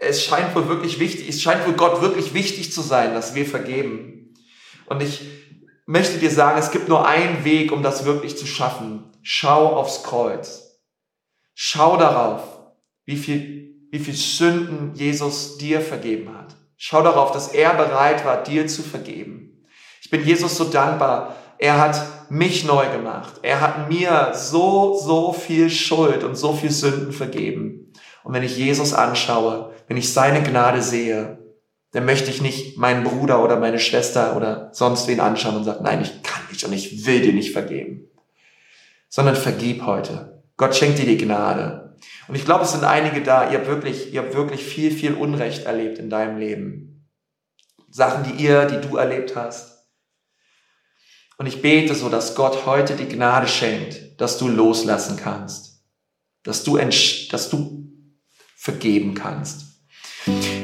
es 0.00 0.24
scheint 0.24 0.54
wohl 0.54 0.68
wirklich 0.68 0.98
wichtig, 0.98 1.28
es 1.28 1.42
scheint 1.42 1.66
wohl 1.66 1.74
Gott 1.74 2.00
wirklich 2.00 2.34
wichtig 2.34 2.72
zu 2.72 2.80
sein, 2.80 3.14
dass 3.14 3.34
wir 3.34 3.46
vergeben. 3.46 4.34
Und 4.86 5.02
ich 5.02 5.22
möchte 5.86 6.18
dir 6.18 6.30
sagen, 6.30 6.58
es 6.58 6.70
gibt 6.70 6.88
nur 6.88 7.06
einen 7.06 7.44
Weg, 7.44 7.72
um 7.72 7.82
das 7.82 8.04
wirklich 8.04 8.36
zu 8.36 8.46
schaffen. 8.46 9.04
Schau 9.22 9.76
aufs 9.76 10.02
Kreuz. 10.02 10.63
Schau 11.54 11.96
darauf, 11.96 12.42
wie 13.04 13.16
viel, 13.16 13.74
wie 13.90 13.98
viel 13.98 14.14
Sünden 14.14 14.92
Jesus 14.94 15.56
dir 15.58 15.80
vergeben 15.80 16.36
hat. 16.36 16.56
Schau 16.76 17.02
darauf, 17.02 17.32
dass 17.32 17.48
er 17.48 17.74
bereit 17.74 18.24
war, 18.24 18.42
dir 18.42 18.66
zu 18.66 18.82
vergeben. 18.82 19.64
Ich 20.02 20.10
bin 20.10 20.24
Jesus 20.24 20.56
so 20.56 20.64
dankbar. 20.64 21.36
Er 21.58 21.80
hat 21.80 22.30
mich 22.30 22.64
neu 22.64 22.90
gemacht. 22.90 23.34
Er 23.42 23.60
hat 23.60 23.88
mir 23.88 24.32
so, 24.34 24.98
so 24.98 25.32
viel 25.32 25.70
Schuld 25.70 26.24
und 26.24 26.36
so 26.36 26.52
viel 26.52 26.70
Sünden 26.70 27.12
vergeben. 27.12 27.92
Und 28.24 28.34
wenn 28.34 28.42
ich 28.42 28.56
Jesus 28.56 28.92
anschaue, 28.92 29.72
wenn 29.86 29.96
ich 29.96 30.12
seine 30.12 30.42
Gnade 30.42 30.82
sehe, 30.82 31.38
dann 31.92 32.04
möchte 32.04 32.30
ich 32.30 32.42
nicht 32.42 32.76
meinen 32.76 33.04
Bruder 33.04 33.42
oder 33.44 33.60
meine 33.60 33.78
Schwester 33.78 34.36
oder 34.36 34.70
sonst 34.72 35.06
wen 35.06 35.20
anschauen 35.20 35.56
und 35.56 35.64
sagen, 35.64 35.84
nein, 35.84 36.02
ich 36.02 36.22
kann 36.24 36.42
nicht 36.50 36.64
und 36.64 36.72
ich 36.72 37.06
will 37.06 37.20
dir 37.20 37.32
nicht 37.32 37.52
vergeben. 37.52 38.10
Sondern 39.08 39.36
vergib 39.36 39.86
heute. 39.86 40.33
Gott 40.56 40.76
schenkt 40.76 40.98
dir 40.98 41.06
die 41.06 41.18
Gnade. 41.18 41.96
Und 42.28 42.34
ich 42.34 42.44
glaube, 42.44 42.64
es 42.64 42.72
sind 42.72 42.84
einige 42.84 43.22
da, 43.22 43.50
ihr 43.50 43.58
habt 43.58 43.68
wirklich, 43.68 44.12
ihr 44.12 44.22
habt 44.22 44.34
wirklich 44.34 44.64
viel, 44.64 44.90
viel 44.90 45.14
Unrecht 45.14 45.64
erlebt 45.64 45.98
in 45.98 46.10
deinem 46.10 46.38
Leben. 46.38 47.08
Sachen, 47.90 48.24
die 48.24 48.42
ihr, 48.42 48.66
die 48.66 48.86
du 48.86 48.96
erlebt 48.96 49.36
hast. 49.36 49.88
Und 51.36 51.46
ich 51.46 51.62
bete 51.62 51.94
so, 51.94 52.08
dass 52.08 52.34
Gott 52.34 52.66
heute 52.66 52.94
die 52.94 53.08
Gnade 53.08 53.48
schenkt, 53.48 54.20
dass 54.20 54.38
du 54.38 54.48
loslassen 54.48 55.16
kannst. 55.16 55.84
Dass 56.44 56.62
du, 56.62 56.76
dass 56.76 57.50
du 57.50 57.92
vergeben 58.56 59.14
kannst. 59.14 59.62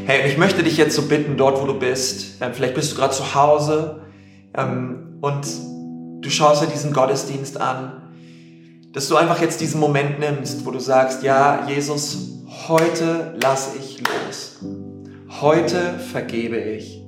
Hey, 0.07 0.31
ich 0.31 0.39
möchte 0.39 0.63
dich 0.63 0.77
jetzt 0.77 0.95
so 0.95 1.03
bitten, 1.03 1.37
dort 1.37 1.61
wo 1.61 1.67
du 1.67 1.79
bist, 1.79 2.41
ähm, 2.41 2.55
vielleicht 2.55 2.75
bist 2.75 2.93
du 2.93 2.97
gerade 2.97 3.13
zu 3.13 3.35
Hause 3.35 4.07
ähm, 4.55 5.19
und 5.21 5.47
du 6.23 6.31
schaust 6.31 6.63
dir 6.63 6.67
diesen 6.67 6.93
Gottesdienst 6.93 7.61
an 7.61 8.00
dass 8.93 9.09
du 9.09 9.17
einfach 9.17 9.41
jetzt 9.41 9.61
diesen 9.61 9.81
Moment 9.81 10.19
nimmst, 10.19 10.67
wo 10.67 10.71
du 10.71 10.81
sagst, 10.81 11.23
ja, 11.23 11.67
Jesus, 11.69 12.43
heute 12.69 13.35
lasse 13.41 13.79
ich 13.79 14.01
los. 14.01 14.59
Heute 15.41 15.99
vergebe 16.11 16.59
ich. 16.59 17.01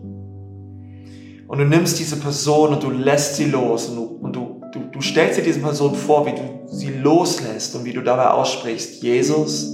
Und 1.49 1.59
du 1.59 1.64
nimmst 1.64 1.99
diese 1.99 2.16
Person 2.16 2.73
und 2.73 2.83
du 2.83 2.90
lässt 2.90 3.37
sie 3.37 3.47
los 3.47 3.88
und 3.88 3.97
du, 3.97 4.05
und 4.05 4.37
du, 4.37 4.62
du, 4.73 4.81
du 4.90 5.01
stellst 5.01 5.38
dir 5.38 5.42
diese 5.42 5.61
Person 5.61 5.95
vor, 5.95 6.25
wie 6.27 6.33
du 6.33 6.66
sie 6.66 6.90
loslässt 6.90 7.75
und 7.75 7.85
wie 7.85 7.92
du 7.92 8.01
dabei 8.01 8.29
aussprichst, 8.29 9.03
Jesus, 9.03 9.71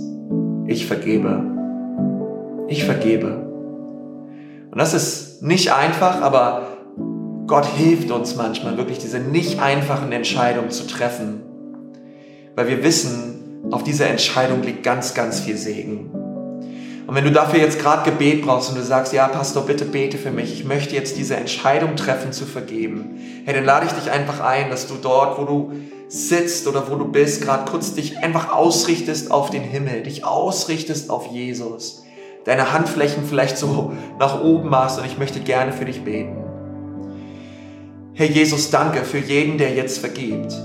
ich 0.67 0.87
vergebe. 0.87 1.45
Ich 2.69 2.85
vergebe. 2.85 3.47
Und 4.71 4.79
das 4.79 4.95
ist 4.95 5.43
nicht 5.43 5.73
einfach, 5.73 6.21
aber 6.23 6.67
Gott 7.47 7.67
hilft 7.67 8.11
uns 8.11 8.35
manchmal 8.35 8.77
wirklich 8.77 8.99
diese 8.99 9.21
nicht 9.21 9.61
einfachen 9.61 10.11
Entscheidungen 10.11 10.71
zu 10.71 10.87
treffen, 10.87 11.43
weil 12.59 12.67
wir 12.67 12.83
wissen, 12.83 13.69
auf 13.71 13.85
dieser 13.85 14.09
Entscheidung 14.09 14.65
liegt 14.65 14.83
ganz, 14.83 15.15
ganz 15.15 15.39
viel 15.39 15.57
Segen. 15.57 16.11
Und 17.07 17.15
wenn 17.15 17.23
du 17.23 17.31
dafür 17.31 17.61
jetzt 17.61 17.79
gerade 17.79 18.11
Gebet 18.11 18.43
brauchst 18.43 18.71
und 18.71 18.77
du 18.77 18.83
sagst, 18.83 19.13
ja, 19.13 19.29
Pastor, 19.29 19.65
bitte 19.65 19.85
bete 19.85 20.19
für 20.19 20.33
mich, 20.33 20.53
ich 20.53 20.65
möchte 20.65 20.97
jetzt 20.97 21.17
diese 21.17 21.37
Entscheidung 21.37 21.95
treffen 21.95 22.33
zu 22.33 22.47
vergeben, 22.47 23.17
hey, 23.45 23.55
dann 23.55 23.65
lade 23.65 23.87
ich 23.87 23.93
dich 23.93 24.11
einfach 24.11 24.41
ein, 24.41 24.71
dass 24.71 24.89
du 24.89 24.97
dort, 25.01 25.39
wo 25.39 25.45
du 25.45 25.73
sitzt 26.09 26.67
oder 26.67 26.91
wo 26.91 26.97
du 26.97 27.05
bist, 27.05 27.43
gerade 27.43 27.71
kurz 27.71 27.95
dich 27.95 28.19
einfach 28.19 28.53
ausrichtest 28.53 29.31
auf 29.31 29.51
den 29.51 29.63
Himmel, 29.63 30.03
dich 30.03 30.25
ausrichtest 30.25 31.11
auf 31.11 31.29
Jesus, 31.29 32.03
deine 32.45 32.73
Handflächen 32.73 33.23
vielleicht 33.25 33.57
so 33.57 33.93
nach 34.19 34.43
oben 34.43 34.69
machst 34.69 34.99
und 34.99 35.07
ich 35.07 35.17
möchte 35.17 35.39
gerne 35.39 35.73
für 35.73 35.85
dich 35.85 36.03
beten. 36.03 36.39
Herr 38.15 38.27
Jesus, 38.27 38.71
danke 38.71 39.05
für 39.05 39.19
jeden, 39.19 39.59
der 39.59 39.75
jetzt 39.75 39.99
vergibt. 39.99 40.57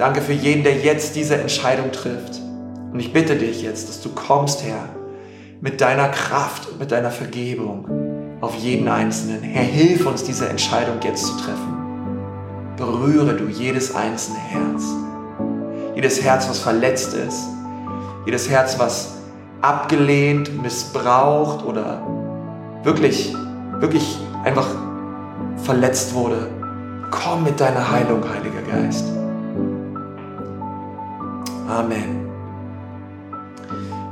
Danke 0.00 0.22
für 0.22 0.32
jeden, 0.32 0.64
der 0.64 0.78
jetzt 0.78 1.14
diese 1.14 1.36
Entscheidung 1.36 1.92
trifft. 1.92 2.40
Und 2.90 2.98
ich 3.00 3.12
bitte 3.12 3.36
dich 3.36 3.60
jetzt, 3.60 3.86
dass 3.86 4.00
du 4.00 4.08
kommst, 4.08 4.64
Herr, 4.64 4.88
mit 5.60 5.82
deiner 5.82 6.08
Kraft 6.08 6.70
und 6.70 6.80
mit 6.80 6.90
deiner 6.90 7.10
Vergebung 7.10 8.38
auf 8.40 8.54
jeden 8.54 8.88
Einzelnen. 8.88 9.42
Herr, 9.42 9.62
hilf 9.62 10.06
uns, 10.06 10.24
diese 10.24 10.48
Entscheidung 10.48 10.96
jetzt 11.04 11.26
zu 11.26 11.36
treffen. 11.36 12.72
Berühre 12.78 13.34
du 13.34 13.48
jedes 13.48 13.94
einzelne 13.94 14.38
Herz. 14.38 14.84
Jedes 15.94 16.22
Herz, 16.22 16.48
was 16.48 16.60
verletzt 16.60 17.12
ist. 17.12 17.42
Jedes 18.24 18.48
Herz, 18.48 18.78
was 18.78 19.18
abgelehnt, 19.60 20.62
missbraucht 20.62 21.62
oder 21.62 22.00
wirklich, 22.84 23.36
wirklich 23.80 24.16
einfach 24.44 24.68
verletzt 25.56 26.14
wurde. 26.14 26.48
Komm 27.10 27.44
mit 27.44 27.60
deiner 27.60 27.90
Heilung, 27.90 28.22
Heiliger 28.26 28.62
Geist. 28.62 29.19
Amen. 31.70 32.28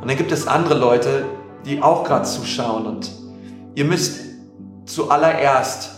Und 0.01 0.09
dann 0.09 0.17
gibt 0.17 0.31
es 0.31 0.47
andere 0.47 0.79
Leute, 0.79 1.25
die 1.67 1.83
auch 1.83 2.05
gerade 2.05 2.25
zuschauen 2.25 2.87
und 2.87 3.11
ihr 3.75 3.85
müsst 3.85 4.21
zuallererst 4.87 5.91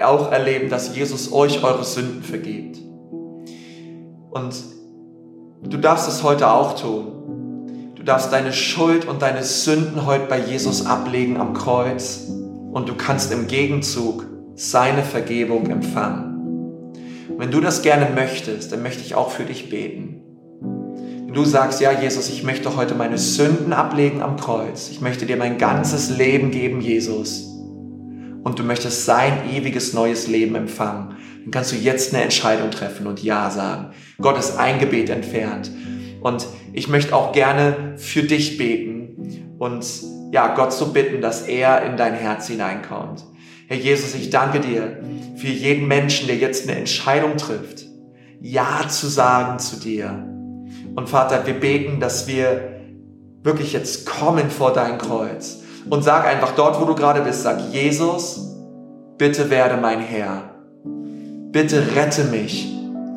auch 0.00 0.30
erleben, 0.30 0.70
dass 0.70 0.94
Jesus 0.96 1.32
euch 1.32 1.64
eure 1.64 1.84
Sünden 1.84 2.22
vergibt. 2.22 2.78
Und 4.30 4.54
du 5.64 5.76
darfst 5.78 6.08
es 6.08 6.22
heute 6.22 6.48
auch 6.48 6.80
tun. 6.80 7.92
Du 7.96 8.04
darfst 8.04 8.32
deine 8.32 8.52
Schuld 8.52 9.06
und 9.06 9.20
deine 9.20 9.42
Sünden 9.42 10.06
heute 10.06 10.26
bei 10.26 10.38
Jesus 10.38 10.86
ablegen 10.86 11.38
am 11.38 11.54
Kreuz 11.54 12.28
und 12.72 12.88
du 12.88 12.94
kannst 12.94 13.32
im 13.32 13.48
Gegenzug 13.48 14.24
seine 14.54 15.02
Vergebung 15.02 15.66
empfangen. 15.70 16.94
Und 17.28 17.38
wenn 17.38 17.50
du 17.50 17.60
das 17.60 17.82
gerne 17.82 18.08
möchtest, 18.14 18.70
dann 18.70 18.82
möchte 18.82 19.02
ich 19.02 19.16
auch 19.16 19.30
für 19.30 19.44
dich 19.44 19.68
beten. 19.68 20.19
Du 21.32 21.44
sagst, 21.44 21.80
ja 21.80 21.92
Jesus, 21.92 22.28
ich 22.28 22.42
möchte 22.42 22.76
heute 22.76 22.96
meine 22.96 23.16
Sünden 23.16 23.72
ablegen 23.72 24.20
am 24.20 24.36
Kreuz, 24.36 24.88
ich 24.90 25.00
möchte 25.00 25.26
dir 25.26 25.36
mein 25.36 25.58
ganzes 25.58 26.10
Leben 26.10 26.50
geben, 26.50 26.80
Jesus, 26.80 27.44
und 28.42 28.58
du 28.58 28.64
möchtest 28.64 29.04
sein 29.04 29.48
ewiges 29.52 29.92
neues 29.92 30.26
Leben 30.26 30.56
empfangen, 30.56 31.16
dann 31.42 31.50
kannst 31.52 31.70
du 31.70 31.76
jetzt 31.76 32.12
eine 32.12 32.24
Entscheidung 32.24 32.72
treffen 32.72 33.06
und 33.06 33.22
Ja 33.22 33.48
sagen. 33.50 33.92
Gott 34.20 34.38
ist 34.38 34.56
ein 34.56 34.80
Gebet 34.80 35.08
entfernt. 35.08 35.70
Und 36.20 36.46
ich 36.72 36.88
möchte 36.88 37.14
auch 37.14 37.32
gerne 37.32 37.94
für 37.96 38.24
dich 38.24 38.58
beten 38.58 39.54
und 39.58 39.86
ja, 40.32 40.54
Gott 40.54 40.72
so 40.72 40.92
bitten, 40.92 41.20
dass 41.20 41.42
er 41.42 41.82
in 41.84 41.96
dein 41.96 42.14
Herz 42.14 42.48
hineinkommt. 42.48 43.24
Herr 43.68 43.76
Jesus, 43.76 44.14
ich 44.14 44.30
danke 44.30 44.60
dir 44.60 45.00
für 45.36 45.46
jeden 45.46 45.86
Menschen, 45.86 46.26
der 46.26 46.36
jetzt 46.36 46.68
eine 46.68 46.78
Entscheidung 46.78 47.36
trifft, 47.36 47.86
Ja 48.40 48.86
zu 48.88 49.06
sagen 49.06 49.58
zu 49.58 49.76
dir 49.76 50.29
und 51.00 51.08
Vater, 51.08 51.46
wir 51.46 51.54
beten, 51.54 51.98
dass 51.98 52.28
wir 52.28 52.72
wirklich 53.42 53.72
jetzt 53.72 54.04
kommen 54.04 54.50
vor 54.50 54.74
dein 54.74 54.98
Kreuz 54.98 55.62
und 55.88 56.04
sag 56.04 56.26
einfach 56.26 56.54
dort, 56.54 56.78
wo 56.78 56.84
du 56.84 56.94
gerade 56.94 57.22
bist, 57.22 57.42
sag 57.42 57.58
Jesus, 57.72 58.54
bitte 59.16 59.48
werde 59.48 59.78
mein 59.78 60.00
Herr. 60.00 60.50
Bitte 60.84 61.96
rette 61.96 62.24
mich 62.24 62.70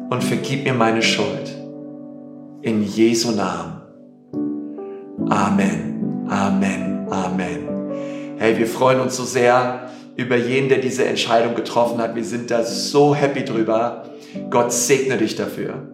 und 0.09 0.23
vergib 0.23 0.63
mir 0.63 0.73
meine 0.73 1.01
Schuld. 1.01 1.53
In 2.61 2.83
Jesu 2.83 3.31
Namen. 3.31 3.81
Amen. 5.29 6.25
Amen. 6.29 7.05
Amen. 7.11 8.37
Hey, 8.37 8.57
wir 8.57 8.67
freuen 8.67 9.01
uns 9.01 9.17
so 9.17 9.25
sehr 9.25 9.89
über 10.15 10.37
jeden, 10.37 10.69
der 10.69 10.77
diese 10.77 11.03
Entscheidung 11.03 11.53
getroffen 11.53 11.99
hat. 11.99 12.15
Wir 12.15 12.23
sind 12.23 12.49
da 12.49 12.63
so 12.63 13.13
happy 13.13 13.43
drüber. 13.43 14.05
Gott 14.49 14.71
segne 14.71 15.17
dich 15.17 15.35
dafür. 15.35 15.92